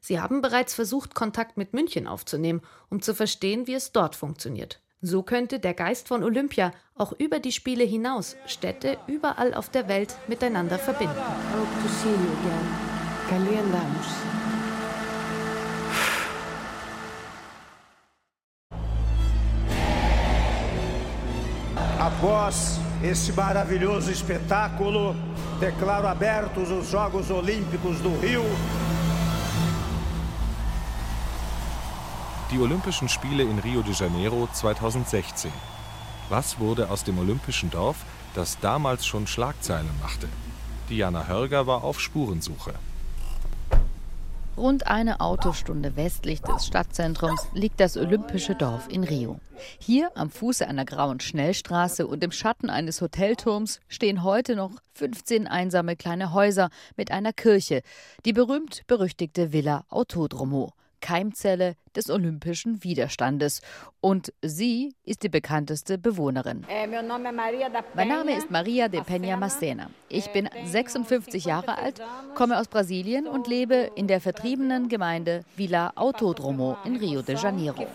Sie 0.00 0.18
haben 0.18 0.40
bereits 0.40 0.72
versucht, 0.72 1.14
Kontakt 1.14 1.58
mit 1.58 1.74
München 1.74 2.06
aufzunehmen, 2.06 2.62
um 2.88 3.02
zu 3.02 3.14
verstehen, 3.14 3.66
wie 3.66 3.74
es 3.74 3.92
dort 3.92 4.16
funktioniert. 4.16 4.80
So 5.02 5.22
könnte 5.22 5.58
der 5.58 5.74
Geist 5.74 6.08
von 6.08 6.24
Olympia 6.24 6.72
auch 6.94 7.12
über 7.18 7.40
die 7.40 7.52
Spiele 7.52 7.84
hinaus 7.84 8.36
Städte 8.46 8.96
überall 9.06 9.52
auf 9.52 9.68
der 9.68 9.88
Welt 9.88 10.16
miteinander 10.28 10.78
verbinden. 10.78 11.16
Após 22.22 22.78
este 23.02 23.32
maravilhoso 23.32 24.08
espetáculo, 24.12 25.16
declaro 25.58 26.06
abertos 26.06 26.70
os 26.70 26.88
Jogos 26.88 27.32
Olímpicos 27.32 27.98
do 27.98 28.16
Rio. 28.20 28.44
Die 32.48 32.60
Olympischen 32.60 33.08
Spiele 33.08 33.42
in 33.42 33.58
Rio 33.58 33.82
de 33.82 33.92
Janeiro 33.92 34.48
2016. 34.52 35.50
Was 36.30 36.60
wurde 36.60 36.90
aus 36.90 37.02
dem 37.02 37.18
Olympischen 37.18 37.70
Dorf, 37.70 37.96
das 38.36 38.56
damals 38.60 39.04
schon 39.04 39.26
Schlagzeilen 39.26 39.90
machte? 40.00 40.28
Diana 40.88 41.26
Hörger 41.26 41.66
war 41.66 41.82
auf 41.82 42.00
Spurensuche. 42.00 42.74
Rund 44.56 44.86
eine 44.86 45.20
Autostunde 45.20 45.96
westlich 45.96 46.42
des 46.42 46.66
Stadtzentrums 46.66 47.48
liegt 47.54 47.80
das 47.80 47.96
Olympische 47.96 48.54
Dorf 48.54 48.86
in 48.90 49.02
Rio. 49.02 49.40
Hier 49.78 50.10
am 50.14 50.28
Fuße 50.28 50.68
einer 50.68 50.84
grauen 50.84 51.20
Schnellstraße 51.20 52.06
und 52.06 52.22
im 52.22 52.32
Schatten 52.32 52.68
eines 52.68 53.00
Hotelturms 53.00 53.80
stehen 53.88 54.22
heute 54.22 54.54
noch 54.54 54.72
15 54.92 55.46
einsame 55.46 55.96
kleine 55.96 56.34
Häuser 56.34 56.68
mit 56.96 57.10
einer 57.10 57.32
Kirche, 57.32 57.80
die 58.26 58.34
berühmt-berüchtigte 58.34 59.52
Villa 59.54 59.86
Autodromo. 59.88 60.72
Keimzelle 61.00 61.74
des 61.96 62.10
olympischen 62.10 62.82
Widerstandes. 62.84 63.60
Und 64.00 64.32
sie 64.42 64.94
ist 65.04 65.22
die 65.22 65.28
bekannteste 65.28 65.98
Bewohnerin. 65.98 66.64
Mein 67.94 68.08
Name 68.08 68.36
ist 68.36 68.50
Maria 68.50 68.88
de 68.88 69.00
Peña 69.00 69.36
Macena. 69.36 69.90
Ich 70.08 70.30
bin 70.32 70.48
56 70.64 71.44
Jahre 71.44 71.78
alt, 71.78 72.02
komme 72.34 72.58
aus 72.58 72.68
Brasilien 72.68 73.26
und 73.26 73.46
lebe 73.46 73.90
in 73.94 74.08
der 74.08 74.20
vertriebenen 74.20 74.88
Gemeinde 74.88 75.44
Villa 75.56 75.92
Autodromo 75.94 76.76
in 76.84 76.96
Rio 76.96 77.22
de 77.22 77.36
Janeiro. 77.36 77.86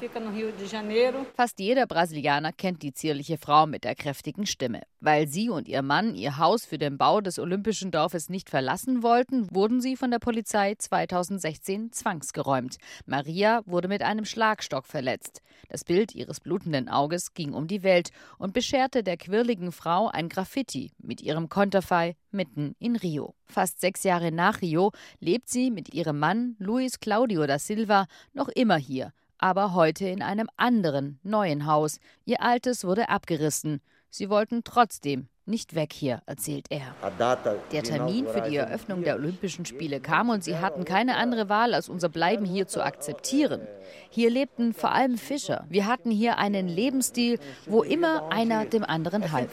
Fast 1.35 1.59
jeder 1.59 1.85
Brasilianer 1.85 2.53
kennt 2.53 2.81
die 2.81 2.93
zierliche 2.93 3.37
Frau 3.37 3.67
mit 3.67 3.83
der 3.83 3.95
kräftigen 3.95 4.45
Stimme. 4.45 4.81
Weil 4.99 5.27
sie 5.27 5.49
und 5.49 5.67
ihr 5.67 5.83
Mann 5.83 6.15
ihr 6.15 6.37
Haus 6.37 6.65
für 6.65 6.79
den 6.79 6.97
Bau 6.97 7.21
des 7.21 7.37
Olympischen 7.37 7.91
Dorfes 7.91 8.29
nicht 8.29 8.49
verlassen 8.49 9.03
wollten, 9.03 9.53
wurden 9.53 9.79
sie 9.79 9.95
von 9.95 10.09
der 10.09 10.19
Polizei 10.19 10.73
2016 10.75 11.91
zwangsgeräumt. 11.91 12.77
Maria 13.05 13.61
wurde 13.65 13.86
mit 13.87 14.03
einem 14.03 14.25
Schlagstock 14.25 14.85
verletzt. 14.85 15.41
Das 15.69 15.83
Bild 15.83 16.13
ihres 16.13 16.39
blutenden 16.39 16.89
Auges 16.89 17.33
ging 17.33 17.53
um 17.53 17.67
die 17.67 17.83
Welt 17.83 18.11
und 18.37 18.53
bescherte 18.53 19.03
der 19.03 19.17
quirligen 19.17 19.71
Frau 19.71 20.07
ein 20.07 20.29
Graffiti 20.29 20.91
mit 20.97 21.21
ihrem 21.21 21.49
Konterfei 21.49 22.15
mitten 22.31 22.75
in 22.79 22.95
Rio. 22.95 23.35
Fast 23.45 23.81
sechs 23.81 24.03
Jahre 24.03 24.31
nach 24.31 24.61
Rio 24.61 24.91
lebt 25.19 25.49
sie 25.49 25.71
mit 25.71 25.93
ihrem 25.93 26.19
Mann 26.19 26.55
Luis 26.59 26.99
Claudio 26.99 27.47
da 27.47 27.59
Silva 27.59 28.07
noch 28.33 28.49
immer 28.49 28.77
hier, 28.77 29.13
aber 29.37 29.73
heute 29.73 30.07
in 30.07 30.21
einem 30.21 30.49
anderen, 30.57 31.19
neuen 31.23 31.65
Haus. 31.65 31.99
Ihr 32.25 32.41
altes 32.41 32.83
wurde 32.83 33.09
abgerissen. 33.09 33.81
Sie 34.09 34.29
wollten 34.29 34.63
trotzdem 34.63 35.27
nicht 35.47 35.75
weg 35.75 35.93
hier, 35.93 36.21
erzählt 36.25 36.67
er. 36.69 36.95
Der 37.71 37.83
Termin 37.83 38.27
für 38.27 38.41
die 38.41 38.55
Eröffnung 38.55 39.03
der 39.03 39.15
Olympischen 39.15 39.65
Spiele 39.65 39.99
kam 39.99 40.29
und 40.29 40.43
sie 40.43 40.57
hatten 40.57 40.85
keine 40.85 41.15
andere 41.15 41.49
Wahl, 41.49 41.73
als 41.73 41.89
unser 41.89 42.09
Bleiben 42.09 42.45
hier 42.45 42.67
zu 42.67 42.83
akzeptieren. 42.83 43.61
Hier 44.09 44.29
lebten 44.29 44.73
vor 44.73 44.91
allem 44.91 45.17
Fischer. 45.17 45.65
Wir 45.69 45.87
hatten 45.87 46.11
hier 46.11 46.37
einen 46.37 46.67
Lebensstil, 46.67 47.39
wo 47.65 47.83
immer 47.83 48.31
einer 48.31 48.65
dem 48.65 48.83
anderen 48.83 49.31
half. 49.31 49.49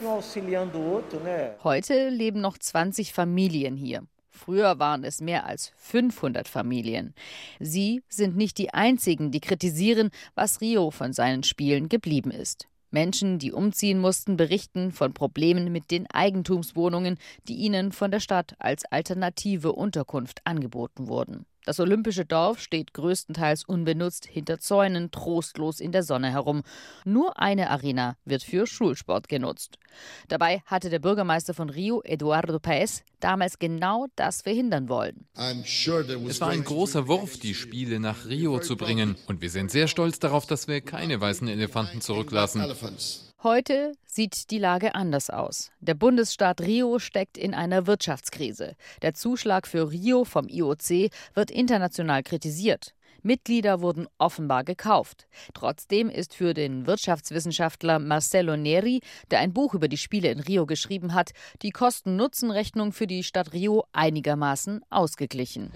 Heute 1.63 2.09
leben 2.09 2.41
noch 2.41 2.57
20 2.57 3.13
Familien 3.13 3.75
hier. 3.75 4.03
Früher 4.35 4.79
waren 4.79 5.03
es 5.03 5.21
mehr 5.21 5.45
als 5.45 5.71
500 5.77 6.47
Familien. 6.47 7.13
Sie 7.59 8.03
sind 8.09 8.35
nicht 8.35 8.57
die 8.57 8.73
einzigen, 8.73 9.31
die 9.31 9.39
kritisieren, 9.39 10.11
was 10.35 10.59
Rio 10.61 10.91
von 10.91 11.13
seinen 11.13 11.43
Spielen 11.43 11.87
geblieben 11.87 12.31
ist. 12.31 12.67
Menschen, 12.95 13.39
die 13.39 13.51
umziehen 13.51 13.99
mussten, 13.99 14.37
berichten 14.37 14.93
von 14.93 15.13
Problemen 15.13 15.69
mit 15.69 15.91
den 15.91 16.09
Eigentumswohnungen, 16.09 17.17
die 17.49 17.55
ihnen 17.55 17.91
von 17.91 18.09
der 18.09 18.21
Stadt 18.21 18.55
als 18.57 18.85
alternative 18.85 19.73
Unterkunft 19.73 20.39
angeboten 20.45 21.09
wurden. 21.09 21.45
Das 21.65 21.79
olympische 21.79 22.25
Dorf 22.25 22.59
steht 22.59 22.93
größtenteils 22.93 23.63
unbenutzt 23.63 24.25
hinter 24.25 24.59
Zäunen 24.59 25.11
trostlos 25.11 25.79
in 25.79 25.91
der 25.91 26.03
Sonne 26.03 26.31
herum. 26.31 26.63
Nur 27.03 27.39
eine 27.39 27.69
Arena 27.69 28.17
wird 28.23 28.43
für 28.43 28.67
Schulsport 28.67 29.27
genutzt. 29.27 29.79
Dabei 30.27 30.61
hatte 30.65 30.89
der 30.89 30.99
Bürgermeister 30.99 31.53
von 31.53 31.69
Rio, 31.69 32.01
Eduardo 32.03 32.59
Paes, 32.59 33.03
damals 33.19 33.59
genau 33.59 34.07
das 34.15 34.43
verhindern 34.43 34.89
wollen. 34.89 35.25
Es 35.35 36.41
war 36.41 36.49
ein 36.49 36.63
großer 36.63 37.07
Wurf, 37.07 37.39
die 37.39 37.55
Spiele 37.55 37.99
nach 37.99 38.25
Rio 38.25 38.59
zu 38.59 38.77
bringen. 38.77 39.15
Und 39.27 39.41
wir 39.41 39.49
sind 39.49 39.71
sehr 39.71 39.87
stolz 39.87 40.19
darauf, 40.19 40.45
dass 40.45 40.67
wir 40.67 40.81
keine 40.81 41.19
weißen 41.19 41.47
Elefanten 41.47 42.01
zurücklassen. 42.01 42.61
Heute 43.45 43.91
sieht 44.07 44.49
die 44.49 44.57
Lage 44.57 44.95
anders 44.95 45.29
aus. 45.29 45.69
Der 45.79 45.93
Bundesstaat 45.93 46.61
Rio 46.61 46.97
steckt 46.97 47.37
in 47.37 47.53
einer 47.53 47.85
Wirtschaftskrise. 47.85 48.75
Der 49.03 49.13
Zuschlag 49.13 49.67
für 49.67 49.91
Rio 49.91 50.23
vom 50.23 50.47
IOC 50.47 51.11
wird 51.35 51.51
international 51.51 52.23
kritisiert. 52.23 52.95
Mitglieder 53.25 53.81
wurden 53.81 54.07
offenbar 54.19 54.63
gekauft. 54.63 55.27
Trotzdem 55.55 56.09
ist 56.09 56.35
für 56.35 56.53
den 56.53 56.85
Wirtschaftswissenschaftler 56.85 57.97
Marcelo 57.97 58.55
Neri, 58.55 59.01
der 59.31 59.39
ein 59.39 59.51
Buch 59.51 59.73
über 59.73 59.87
die 59.87 59.97
Spiele 59.97 60.29
in 60.29 60.39
Rio 60.39 60.67
geschrieben 60.67 61.15
hat, 61.15 61.31
die 61.63 61.71
Kosten-Nutzen-Rechnung 61.71 62.91
für 62.91 63.07
die 63.07 63.23
Stadt 63.23 63.51
Rio 63.53 63.85
einigermaßen 63.93 64.81
ausgeglichen. 64.91 65.71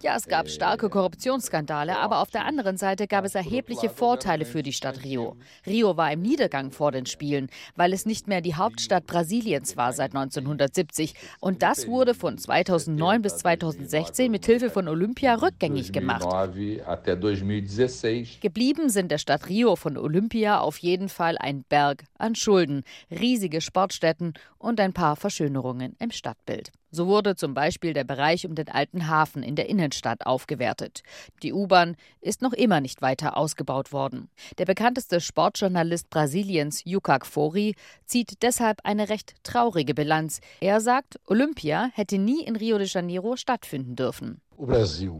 Ja, 0.00 0.16
es 0.16 0.26
gab 0.26 0.48
starke 0.48 0.88
Korruptionsskandale, 0.88 1.98
aber 1.98 2.20
auf 2.20 2.30
der 2.30 2.46
anderen 2.46 2.78
Seite 2.78 3.06
gab 3.06 3.26
es 3.26 3.34
erhebliche 3.34 3.90
Vorteile 3.90 4.46
für 4.46 4.62
die 4.62 4.72
Stadt 4.72 5.04
Rio. 5.04 5.36
Rio 5.66 5.98
war 5.98 6.10
im 6.10 6.22
Niedergang 6.22 6.70
vor 6.70 6.90
den 6.90 7.04
Spielen, 7.04 7.50
weil 7.76 7.92
es 7.92 8.06
nicht 8.06 8.28
mehr 8.28 8.40
die 8.40 8.54
Hauptstadt 8.54 9.06
Brasiliens 9.06 9.76
war 9.76 9.92
seit 9.92 10.14
1970. 10.14 11.12
Und 11.40 11.62
das 11.62 11.86
wurde 11.86 12.14
von 12.14 12.38
2009 12.38 13.20
bis 13.20 13.36
2016 13.36 14.30
mit 14.30 14.46
Hilfe 14.46 14.53
von 14.70 14.88
Olympia 14.88 15.34
rückgängig 15.34 15.92
gemacht. 15.92 16.24
Geblieben 18.40 18.88
sind 18.88 19.10
der 19.10 19.18
Stadt 19.18 19.48
Rio 19.48 19.76
von 19.76 19.96
Olympia 19.96 20.60
auf 20.60 20.78
jeden 20.78 21.08
Fall 21.08 21.36
ein 21.38 21.64
Berg 21.68 22.04
an 22.18 22.34
Schulden, 22.34 22.84
riesige 23.10 23.60
Sportstätten 23.60 24.34
und 24.58 24.80
ein 24.80 24.92
paar 24.92 25.16
Verschönerungen 25.16 25.96
im 25.98 26.10
Stadtbild. 26.10 26.72
So 26.94 27.08
wurde 27.08 27.34
zum 27.34 27.54
Beispiel 27.54 27.92
der 27.92 28.04
Bereich 28.04 28.46
um 28.46 28.54
den 28.54 28.68
alten 28.68 29.08
Hafen 29.08 29.42
in 29.42 29.56
der 29.56 29.68
Innenstadt 29.68 30.26
aufgewertet. 30.26 31.02
Die 31.42 31.52
U-Bahn 31.52 31.96
ist 32.20 32.40
noch 32.40 32.52
immer 32.52 32.80
nicht 32.80 33.02
weiter 33.02 33.36
ausgebaut 33.36 33.92
worden. 33.92 34.28
Der 34.58 34.64
bekannteste 34.64 35.20
Sportjournalist 35.20 36.08
Brasiliens, 36.08 36.82
Yukak 36.84 37.26
Fori, 37.26 37.74
zieht 38.06 38.44
deshalb 38.44 38.78
eine 38.84 39.08
recht 39.08 39.34
traurige 39.42 39.92
Bilanz. 39.92 40.40
Er 40.60 40.80
sagt, 40.80 41.18
Olympia 41.26 41.90
hätte 41.94 42.16
nie 42.16 42.44
in 42.44 42.54
Rio 42.54 42.78
de 42.78 42.86
Janeiro 42.86 43.34
stattfinden 43.34 43.96
dürfen. 43.96 44.40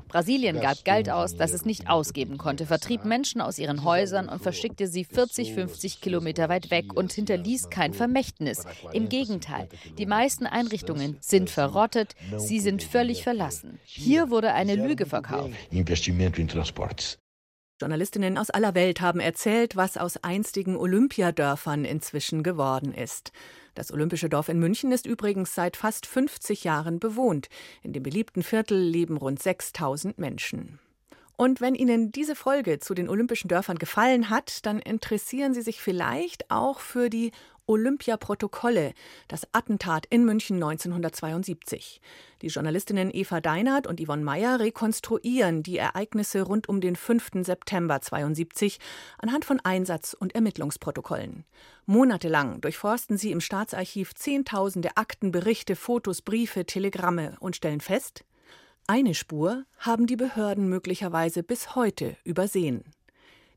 Brasilien. 0.09 0.61
Gab 0.61 0.85
Geld 0.85 1.11
aus, 1.11 1.37
das 1.37 1.53
es 1.53 1.65
nicht 1.65 1.89
ausgeben 1.89 2.39
konnte, 2.39 2.67
vertrieb 2.67 3.05
Menschen 3.05 3.41
aus 3.41 3.59
ihren 3.59 3.85
Häusern 3.85 4.29
und 4.29 4.43
verschickte 4.43 4.87
sie 4.87 5.05
40, 5.05 5.55
50 5.55 6.01
Kilometer 6.01 6.49
weit 6.49 6.71
weg 6.71 6.95
und 6.95 7.13
hinterließ 7.13 7.71
kein 7.71 7.95
Vermächtnis. 7.95 8.65
Im 8.93 9.09
Gegenteil, 9.09 9.69
die 9.99 10.07
meisten 10.07 10.47
Einrichtungen 10.47 11.17
sind 11.21 11.51
verrottet, 11.51 12.15
sie 12.37 12.61
sind 12.61 12.83
völlig 12.83 13.23
verlassen. 13.23 13.79
Hier 13.85 14.31
wurde 14.31 14.53
eine 14.53 14.75
Lüge 14.77 15.07
verkauft. 15.07 15.51
Journalistinnen 17.81 18.39
aus 18.39 18.51
aller 18.51 18.75
Welt 18.77 19.01
haben 19.01 19.19
erzählt, 19.19 19.75
was 19.75 19.97
aus 19.97 20.17
einstigen 20.19 20.77
Olympiadörfern 20.77 21.85
inzwischen 21.85 22.45
geworden 22.45 22.95
ist. 22.95 23.33
Das 23.75 23.93
Olympische 23.93 24.29
Dorf 24.29 24.49
in 24.49 24.61
München 24.61 24.93
ist 24.93 25.07
übrigens 25.07 25.57
seit 25.57 25.77
fast 25.77 26.07
50 26.07 26.63
Jahren 26.63 27.01
bewohnt. 27.01 27.49
In 27.83 27.93
dem 27.93 28.05
beliebten 28.05 28.45
Viertel 28.45 28.79
leben 28.79 29.17
rund 29.17 29.43
6000 29.43 30.19
Menschen. 30.19 30.79
Und 31.37 31.61
wenn 31.61 31.75
Ihnen 31.75 32.13
diese 32.13 32.37
Folge 32.37 32.79
zu 32.79 32.95
den 32.95 33.09
Olympischen 33.09 33.49
Dörfern 33.49 33.79
gefallen 33.79 34.31
hat, 34.31 34.65
dann 34.67 34.79
interessieren 34.79 35.53
Sie 35.53 35.63
sich 35.63 35.81
vielleicht 35.81 36.53
auch 36.53 36.79
für 36.79 37.11
die 37.11 37.33
Olympiaprotokolle, 37.67 38.93
das 39.29 39.47
Attentat 39.53 40.07
in 40.07 40.25
München 40.25 40.57
1972. 40.57 42.01
Die 42.43 42.49
Journalistinnen 42.49 43.11
Eva 43.13 43.41
Deinert 43.41 43.87
und 43.87 44.01
Yvonne 44.01 44.25
Meyer 44.25 44.61
rekonstruieren 44.61 45.63
die 45.63 45.79
Ereignisse 45.79 46.43
rund 46.43 46.69
um 46.69 46.81
den 46.81 46.97
5. 46.97 47.45
September 47.45 48.01
72 48.01 48.79
anhand 49.19 49.45
von 49.45 49.61
Einsatz- 49.61 50.15
und 50.15 50.35
Ermittlungsprotokollen. 50.35 51.45
Monatelang 51.87 52.61
durchforsten 52.61 53.17
sie 53.17 53.33
im 53.33 53.41
Staatsarchiv 53.41 54.15
Zehntausende 54.15 54.97
Akten, 54.97 55.33
Berichte, 55.33 55.77
Fotos, 55.77 56.23
Briefe, 56.23 56.67
Telegramme 56.67 57.37
und 57.41 57.57
stellen 57.57 57.81
fest, 57.81 58.25
eine 58.87 59.15
Spur 59.15 59.65
haben 59.79 60.07
die 60.07 60.17
Behörden 60.17 60.69
möglicherweise 60.69 61.43
bis 61.43 61.75
heute 61.75 62.19
übersehen. 62.23 62.85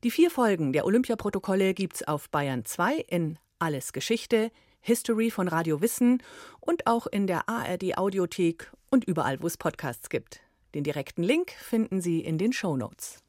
Die 0.04 0.12
vier 0.12 0.32
Folgen 0.32 0.72
der 0.72 0.86
Olympiaprotokolle 0.86 1.74
gibt's 1.74 2.02
auf 2.08 2.30
Bayern 2.30 2.64
2 2.64 2.96
in 3.10 3.38
Alles 3.60 3.92
Geschichte, 3.92 4.52
History 4.82 5.32
von 5.32 5.48
Radio 5.48 5.82
Wissen 5.82 6.22
und 6.60 6.86
auch 6.86 7.08
in 7.08 7.26
der 7.26 7.50
ARD 7.50 7.98
Audiothek 7.98 8.72
und 8.92 9.06
überall, 9.06 9.42
wo 9.42 9.48
es 9.48 9.58
Podcasts 9.58 10.10
gibt. 10.10 10.42
Den 10.76 10.84
direkten 10.84 11.24
Link 11.24 11.52
finden 11.52 12.00
Sie 12.00 12.20
in 12.20 12.38
den 12.38 12.54
Show 12.54 12.78
Notes. 12.78 13.24